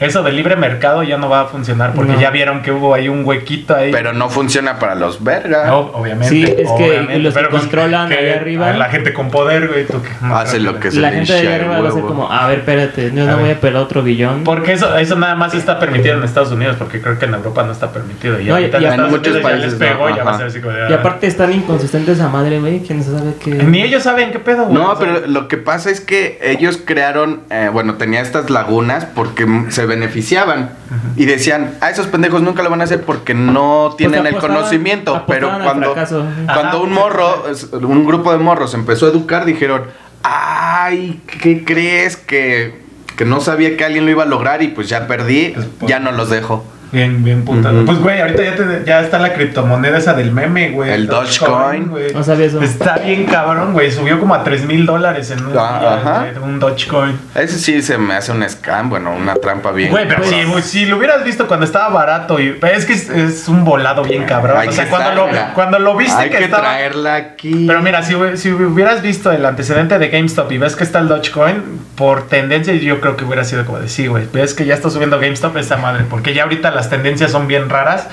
[0.00, 2.20] eso de libre mercado ya no va a funcionar porque No.
[2.20, 3.92] ya vieron que hubo ahí un huequito ahí.
[3.92, 5.66] Pero no funciona para los verga.
[5.66, 6.28] No, obviamente.
[6.28, 9.86] Sí, es que los que pues, controlan que ahí arriba- La gente con poder, güey.
[9.86, 12.30] tú que- Hace lo que se La le gente de arriba va a ser como,
[12.30, 14.44] a ver, espérate, yo A no voy a pelar otro billón.
[14.44, 17.62] Porque eso, eso nada más está permitido en Estados Unidos, porque creo que en Europa
[17.62, 18.40] no está permitido.
[18.40, 20.16] Y No, y- ahorita y en en Estados muchos Unidos ya les países pegó, no,
[20.16, 22.80] ya va a ser así como de, Y aparte están inconsistentes a madre, güey.
[22.80, 23.50] ¿Quién sabe qué?
[23.50, 24.74] Ni ellos saben qué pedo, güey.
[24.74, 29.44] No, pero lo que pasa es que ellos crearon, eh, bueno, tenía estas lagunas porque
[29.44, 30.70] m- se beneficiaban
[31.16, 34.54] y decían, a esos pendejos nunca lo van a hacer porque no tienen el apostaban-
[34.56, 35.24] conocimiento.
[35.26, 36.76] Pero cuando, cuando Ajá.
[36.78, 37.44] un morro,
[37.82, 39.84] un grupo de morros empezó a educar, dijeron,
[40.22, 42.80] ay, ¿qué crees que,
[43.16, 45.88] que no sabía que alguien lo iba a lograr y pues ya perdí, Pues, pues,
[45.88, 46.64] ya no los dejo?
[46.92, 47.70] Bien, bien puta.
[47.84, 50.90] Pues, güey, ahorita ya, te- ya está la criptomoneda esa del meme, güey.
[50.92, 51.92] El Dogecoin.
[52.14, 52.62] No sabía eso.
[52.62, 53.90] Está bien cabrón, güey.
[53.90, 56.26] Subió como a 3 mil dólares en un Ah, día, ajá.
[56.32, 57.18] güey, un Dogecoin.
[57.34, 59.90] Ese sí se me hace un scam, bueno, una trampa bien.
[59.90, 63.48] Güey, pero Pues- si, lo hubieras visto cuando estaba barato y es que es, es
[63.48, 64.56] un volado bien cabrón.
[64.58, 67.64] Hay o sea, que cuando lo, cuando lo viste Hay que, que, estaba traerla aquí.
[67.66, 71.08] Pero mira, si, si hubieras visto el antecedente de GameStop y ves que está el
[71.08, 71.62] Dogecoin,
[71.96, 74.24] por tendencia yo creo que hubiera sido como de sí, güey.
[74.32, 77.68] Ves que ya está subiendo GameStop esta madre, porque ya ahorita las tendencias son bien
[77.68, 78.08] raras.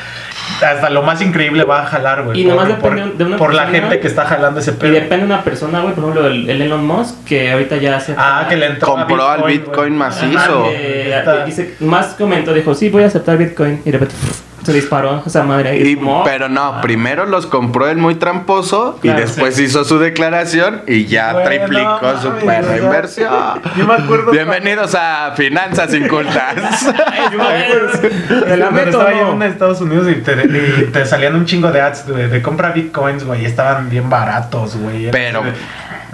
[0.61, 2.41] Hasta lo más increíble va a jalar, güey.
[2.41, 4.91] Y nomás por, depende de una por la gente que está jalando ese Y pedo.
[4.93, 8.15] depende de una persona, güey, por ejemplo, el, el Elon Musk, que ahorita ya hace...
[8.17, 9.43] Ah, que le entró a Compró al.
[9.43, 10.31] Bitcoin macizo.
[10.31, 10.63] Hizo.
[10.69, 13.81] que, dice, más comentó, dijo, sí, voy a aceptar Bitcoin.
[13.85, 14.15] Y de repente
[14.63, 15.81] se disparó esa madre ahí.
[15.89, 19.63] Y- como, pero no, primero los compró él muy tramposo Claro, y después sí.
[19.63, 23.33] hizo su declaración y ya triplicó no su perra o inversión.
[23.77, 24.31] Yo me acuerdo.
[24.31, 26.55] Bienvenidos a Finanzas Incultas.
[27.07, 28.11] "Ay, güey,
[28.43, 29.33] te la Cuando meto, estaba yo no".
[29.33, 32.71] en Estados Unidos y te, y te salían un chingo de ads de, de compra
[32.71, 35.11] bitcoins, güey, y estaban bien baratos, güey.
[35.11, 35.43] Pero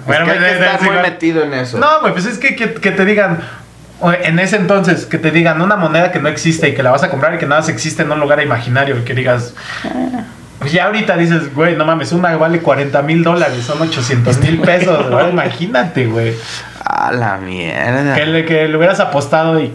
[0.06, 1.78] Bueno, es que hay de- que de- estar de- muy metido en eso.
[1.78, 3.59] No, güey, pues es que, que, que te digan, o
[4.22, 7.02] en ese entonces, que te digan una moneda que no existe y que la vas
[7.02, 9.54] a comprar y que nada más existe en un lugar imaginario y que digas...
[10.58, 14.60] Pues ya ahorita dices, güey, no mames, una vale 40 mil dólares, son 800 mil
[14.60, 16.34] pesos, güey, imagínate, güey.
[16.84, 18.14] A la mierda.
[18.14, 19.72] Que le, que le hubieras apostado y...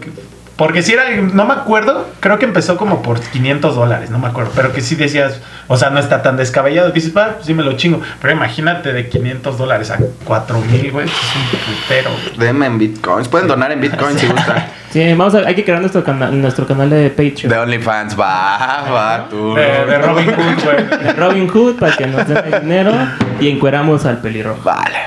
[0.56, 4.18] que- Porque si era, no me acuerdo, creo que empezó como por 500 dólares, no
[4.18, 7.46] me acuerdo, pero que sí decías, o sea, no está tan descabellado, dices, va, pues
[7.46, 11.58] sí me lo chingo, pero imagínate de 500 dólares a 4 mil, güey, es un
[11.82, 12.10] putero.
[12.38, 13.28] Denme en bitcoins.
[13.28, 14.64] Pueden donar en bitcoins si gustan.
[14.90, 17.50] Sí, vamos a, hay que crear nuestro, cana- nuestro canal de Patreon.
[17.50, 18.18] De OnlyFans.
[18.18, 19.54] Va, va, tú.
[19.54, 21.04] De, de Robin Hood, güey.
[21.04, 22.92] De Robin Hood para que nos den el dinero
[23.40, 24.62] y encueramos al pelirrojo.
[24.64, 24.98] Vale.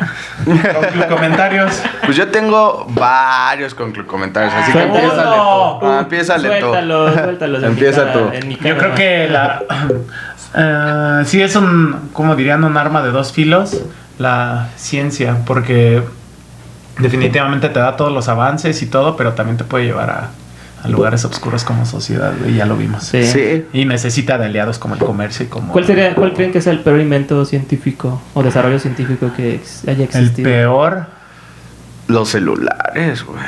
[0.46, 1.82] Conclu- comentarios.
[2.06, 4.96] Pues yo tengo varios conclu comentarios, así que ¡Uno!
[4.96, 5.86] empiézale tú.
[5.86, 7.66] Ah, empiézale tú.
[7.66, 8.32] Empieza tú.
[8.68, 9.62] Yo creo que la.
[10.56, 13.78] eh, sí es un, como dirían, un arma de dos filos,
[14.18, 16.02] la ciencia, porque
[16.98, 20.30] definitivamente te da todos los avances y todo, pero también te puede llevar a,
[20.84, 23.04] a lugares oscuros como sociedad, güey, ya lo vimos.
[23.04, 23.24] Sí.
[23.26, 23.66] Sí.
[23.74, 25.72] Y necesita de aliados como el comercio y como...
[25.74, 29.84] ¿Cuál, sería, ¿Cuál creen que es el peor invento científico o desarrollo científico que ex-
[29.88, 30.50] haya El existido?
[30.50, 31.06] peor...
[32.08, 33.40] Los celulares, güey.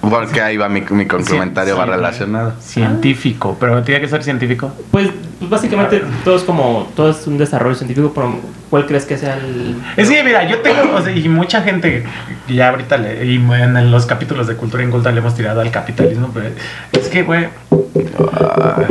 [0.00, 2.52] Porque ahí va mi, mi comentario Sí, va sí, relacionado.
[2.60, 4.72] Científico, pero tiene que ser científico.
[4.90, 8.34] Pues, pues básicamente todo es como, todo es un desarrollo científico, pero
[8.72, 9.76] ¿cuál crees que sea el...?
[9.98, 12.04] Es que, mira, yo tengo, o sea, y mucha gente,
[12.48, 16.30] ya ahorita, le, y en los capítulos de Cultura Inculta le hemos tirado al capitalismo,
[16.32, 16.48] pero
[16.90, 17.48] es que, güey,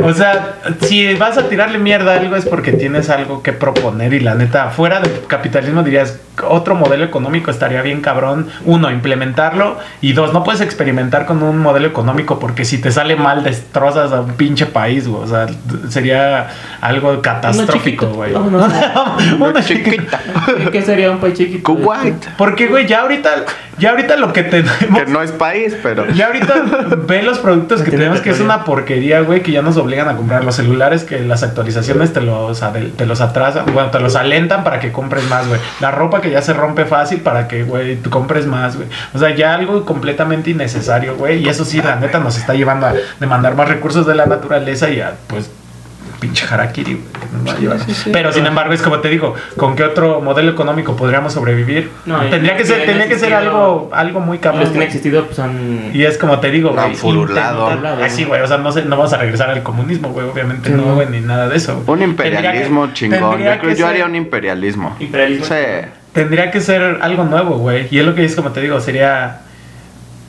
[0.04, 4.12] O sea, si vas a tirarle mierda a algo es porque tienes algo que proponer
[4.12, 8.48] y la neta, fuera del capitalismo dirías, otro modelo económico estaría bien cabrón.
[8.64, 13.16] Uno, implementarlo y dos, no puedes experimentar con un modelo económico porque si te sale
[13.16, 15.22] mal destrozas a un pinche país, güey.
[15.22, 15.46] O sea,
[15.88, 16.48] sería
[16.80, 18.32] algo catastrófico, güey.
[18.32, 19.52] No, no, no.
[19.74, 20.20] Chiquita.
[20.72, 21.62] ¿Qué sería un país chiquito?
[21.62, 22.14] Kuwait.
[22.36, 23.44] Porque, güey, ya ahorita,
[23.78, 24.72] ya ahorita lo que tenemos...
[24.78, 26.08] Que no es país, pero.
[26.10, 26.54] Ya ahorita
[27.06, 30.16] ve los productos que tenemos que es una porquería, güey, que ya nos obligan a
[30.16, 32.62] comprar los celulares, que las actualizaciones te los,
[32.96, 35.60] te los atrasan, bueno, te los alentan para que compres más, güey.
[35.80, 38.88] La ropa que ya se rompe fácil para que, güey, tú compres más, güey.
[39.14, 41.42] O sea, ya algo completamente innecesario, güey.
[41.42, 44.90] Y eso sí, la neta nos está llevando a demandar más recursos de la naturaleza
[44.90, 45.50] y a, pues,
[46.22, 46.94] pinche harakiri,
[47.44, 47.78] güey.
[48.12, 51.90] Pero sin embargo, es como te digo, ¿con qué otro modelo económico podríamos sobrevivir?
[52.06, 54.60] No, tendría que ser, tendría que ser algo, algo muy cabrón.
[54.62, 55.38] Los que han existido pues.
[55.92, 56.94] Y es como te digo, No, güey.
[56.94, 57.68] furulado.
[57.70, 58.40] intentar- Ay, sí, güey.
[58.40, 60.26] O sea, no, sé, no vamos a regresar al comunismo, güey.
[60.28, 61.82] Obviamente Sí, no, güey, ni nada de eso.
[61.86, 63.42] Un imperialismo que- chingón.
[63.42, 64.96] Yo, creo, haría un imperialismo.
[65.00, 65.44] Imperialismo.
[65.46, 65.54] Sí.
[66.12, 67.88] Tendría que ser algo nuevo, güey.
[67.90, 69.40] Y es lo que es como te digo, sería.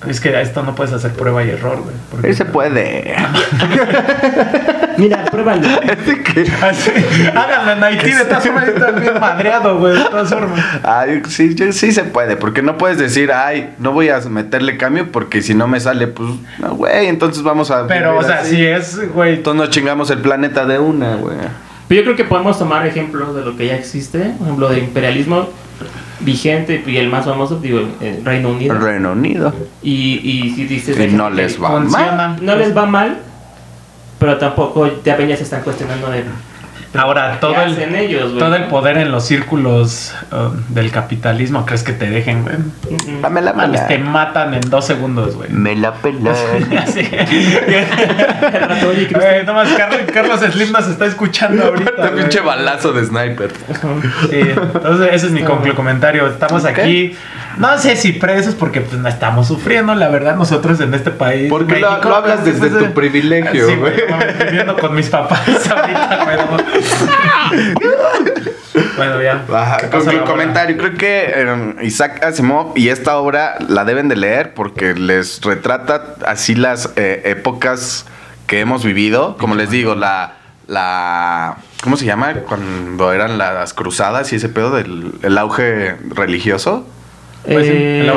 [0.07, 1.95] Es que a esto no puedes hacer prueba y error, güey.
[2.11, 3.15] porque- Sí se puede.
[4.97, 5.67] Mira, pruébalo.
[6.61, 6.91] Así,
[7.35, 9.93] háganlo en Haití, de todas formas, está bien madreado, güey.
[9.97, 10.59] De todas formas.
[10.83, 14.77] Ay, sí, yo- sí se puede, porque no puedes decir, ay, no voy a meterle
[14.77, 16.29] cambio porque si no me sale, pues,
[16.59, 17.87] no, güey, entonces vamos a...
[17.87, 18.55] Pero, o sea, así.
[18.55, 19.35] si es, güey.
[19.35, 21.37] Entonces nos chingamos el planeta de una, güey.
[21.87, 24.19] Pero yo creo que podemos tomar ejemplos de lo que ya existe.
[24.37, 25.49] Por ejemplo, de imperialismo
[26.21, 28.75] vigente y el más famoso, digo, eh, Reino Unido.
[28.79, 29.53] Reino Unido.
[29.81, 30.97] Y, y si dices.
[30.97, 32.37] Y no les va mal.
[32.41, 33.17] No les va mal,
[34.23, 36.23] pero tampoco también ya se están cuestionando de.
[36.95, 38.39] Ahora, todo ¿qué el, hacen ellos, güey?
[38.39, 42.55] todo el poder en los círculos uh, del capitalismo, ¿crees que te dejen, güey?
[43.21, 43.85] Dame la mala.
[43.85, 45.49] te matan en dos segundos, güey.
[45.49, 46.23] Me la pelan.
[49.45, 51.91] Nomás Carlos, Carlos Slim nos está escuchando ahorita.
[51.97, 53.51] Este pinche balazo de sniper.
[54.29, 56.27] Sí, entonces ese es mi conclu comentario.
[56.27, 57.13] Estamos aquí,
[57.57, 61.49] no sé si presos porque pues no estamos sufriendo, la verdad, nosotros en este país.
[61.49, 63.93] Porque lo, México, lo hablas pues, desde pues, tu privilegio, Sí, güey.
[64.45, 66.25] viviendo con mis papás ahorita.
[68.97, 69.43] Bueno, ya.
[69.53, 70.23] Ajá, ¿Qué con bola?
[70.23, 75.41] comentario, creo que eh, Isaac Asimov y esta obra la deben de leer porque les
[75.41, 78.05] retrata así las eh, épocas
[78.47, 79.37] que hemos vivido.
[79.37, 80.37] Como les digo, la,
[80.67, 82.33] la ¿cómo se llama?
[82.47, 86.87] Cuando eran las cruzadas y ese pedo del el auge religioso.
[87.45, 88.11] Pues Eh.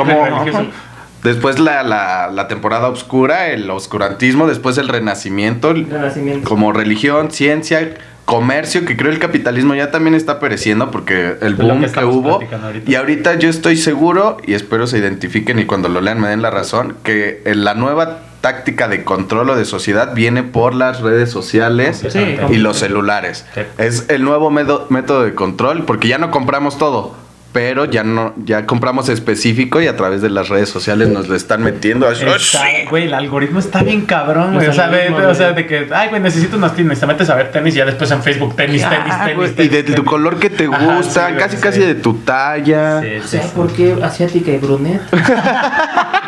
[1.23, 6.47] Después la, la, la temporada oscura, el oscurantismo, después el renacimiento, Renacimiento.
[6.47, 11.83] como religión, ciencia, comercio, que creo el capitalismo ya también está pereciendo porque el boom
[11.91, 12.39] que hubo.
[12.63, 12.89] ahorita.
[12.89, 16.41] Y ahorita yo estoy seguro, y espero se identifiquen y cuando lo lean me den
[16.41, 21.01] la razón, que en la nueva táctica de control o de sociedad viene por las
[21.01, 23.45] redes sociales Sí, y los celulares.
[23.55, 23.61] Sí.
[23.79, 27.15] Es el nuevo método de control porque ya no compramos todo.
[27.53, 31.35] Pero ya no, ya compramos específico y a través de las redes sociales nos lo
[31.35, 32.09] están metiendo.
[32.11, 34.67] Está- Güey, el algoritmo está bien cabrón, güey.
[34.67, 36.99] O sea, o de que, ay, güey, necesito unos tenis.
[36.99, 39.35] Te metes a ver tenis y ya después en Facebook, tenis, tenis, Ah, tenis.
[39.37, 40.07] güey, y tenis, de tu tenis.
[40.09, 41.61] color que te Ajá, gusta, sí, casi sí.
[41.63, 43.01] casi de tu talla.
[43.01, 43.39] Sí, sí.
[43.55, 45.01] ¿por qué asiática y brunet?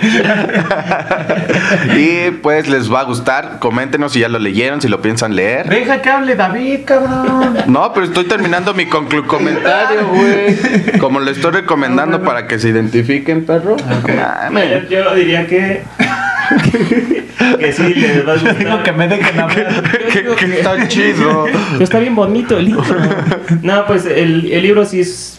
[1.96, 3.58] Y pues les va a gustar.
[3.58, 5.68] Coméntenos si ya lo leyeron, si lo piensan leer.
[5.68, 7.56] Deja que hable David, cabrón.
[7.66, 10.98] No, pero estoy terminando mi conclu comentario, güey.
[10.98, 13.76] Como le estoy recomendando para que se identifiquen, perro.
[14.50, 14.88] Mames.
[14.88, 15.82] Yo diría que.
[17.58, 18.82] que sí, les va a Digo gustar.
[18.82, 19.82] que me dejen hablar.
[20.12, 21.44] Que, que está chido.
[21.72, 22.84] Pero está bien bonito el libro.
[23.62, 25.38] No, pues el, el libro sí es.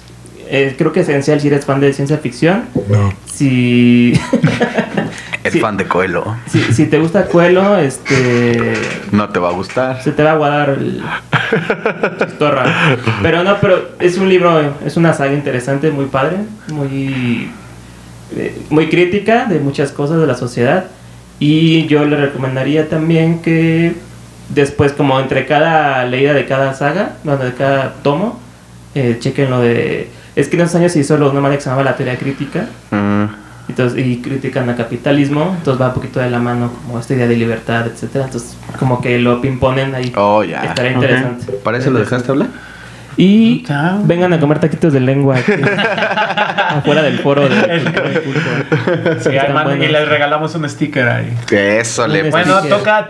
[0.50, 2.66] Eh, creo que esencial si eres fan de ciencia ficción.
[2.90, 3.14] No.
[3.26, 4.14] Si.
[5.44, 6.36] El fan de Coelho.
[6.48, 8.74] si, si te gusta Cuelo, este.
[9.12, 10.02] No te va a gustar.
[10.04, 11.02] Se te va a guardar el.
[12.20, 12.98] chistorra.
[13.22, 16.38] Pero no, pero es un libro, es una saga interesante, muy padre,
[16.68, 17.50] muy.
[18.36, 20.88] eh, muy crítica de muchas cosas de la sociedad.
[21.40, 23.94] Y yo le recomendaría también que
[24.50, 28.40] después, como entre cada leída de cada saga, bueno, de cada tomo,
[28.96, 30.10] eh, chequen lo de.
[30.38, 32.68] Es que en esos años se hizo lo normal que se llamaba la teoría crítica.
[32.92, 33.26] Mm.
[33.70, 37.28] Entonces, y critican al capitalismo, entonces va un poquito de la mano como esta idea
[37.28, 38.26] de libertad, etcétera.
[38.26, 40.14] Entonces, como que lo imponen ahí.
[40.16, 40.64] Oh, ya.
[40.64, 41.54] Estaría interesante.
[41.64, 42.50] ¿Para eso lo dejaste hablar?
[43.18, 43.66] Y
[44.04, 45.52] vengan a comer taquitos de lengua aquí,
[46.70, 47.82] afuera del foro de.
[49.20, 51.36] Sí, y les regalamos un sticker ahí.
[51.52, 52.78] Eso le Un Bueno, sticker.
[52.78, 53.08] toca.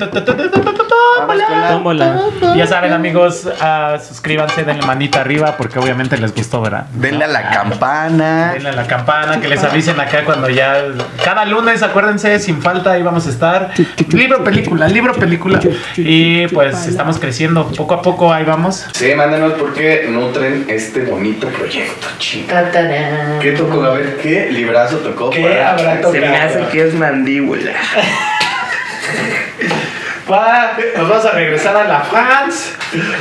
[1.70, 2.20] Tómbola.
[2.56, 6.86] Ya saben, amigos, ah, suscríbanse, denle manita arriba porque obviamente les gustó, ¿verdad?
[6.94, 8.54] Denle a la campana.
[8.54, 10.76] Denle a la campana, que les avisen acá cuando ya.
[11.24, 13.72] Cada lunes, acuérdense, sin falta, ahí vamos a estar.
[14.12, 15.60] Libro, película, libro, película.
[15.98, 18.86] Y pues estamos creciendo poco a poco, ahí vamos.
[18.94, 22.60] Sí, mándenos porque nutren este bonito proyecto, chica.
[23.42, 23.82] ¿Qué tocó?
[23.84, 25.30] A ver, ¿qué librazo tocó?
[25.42, 25.72] para-
[26.12, 27.72] Se me hace que es mandíbula.
[30.28, 32.72] Pa, nos vamos a regresar a la France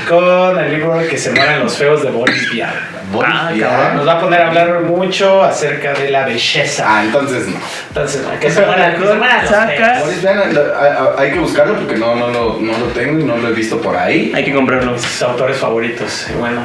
[0.09, 2.71] con el libro que se mueren los feos de Boris Vian.
[3.13, 3.97] Boris Ah, Vian.
[3.97, 6.85] Nos va a poner a hablar mucho acerca de la belleza.
[6.89, 7.57] Ah, entonces no.
[7.89, 9.99] Entonces, que se mueran, que se mueran los feos.
[10.01, 13.21] Boris Vian, lo- a- a- hay que buscarlo porque no, no, lo, no lo tengo
[13.21, 14.33] y no lo he visto por ahí.
[14.35, 14.99] Hay que comprarlo.
[14.99, 16.27] Sus autores favoritos.
[16.41, 16.63] Bueno,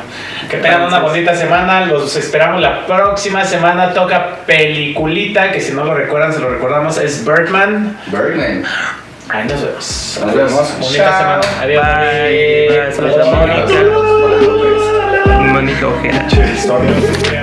[0.50, 1.86] que tengan una bonita semana.
[1.86, 3.94] Los esperamos la próxima semana.
[3.94, 7.96] Toca peliculita, que si no lo recuerdan, se lo recordamos, es Birdman.
[8.08, 8.64] Birdman.
[9.32, 10.20] Ahí nos vemos.
[10.26, 10.80] Nos vemos.
[10.80, 11.42] Bonita Chao.
[11.42, 11.62] semana.
[11.62, 11.86] Adiós.
[11.86, 12.68] Bye.
[12.68, 13.62] Bye.
[13.62, 14.02] Adiós.
[15.54, 16.28] Mónica Ojeda.
[16.54, 17.41] Historia.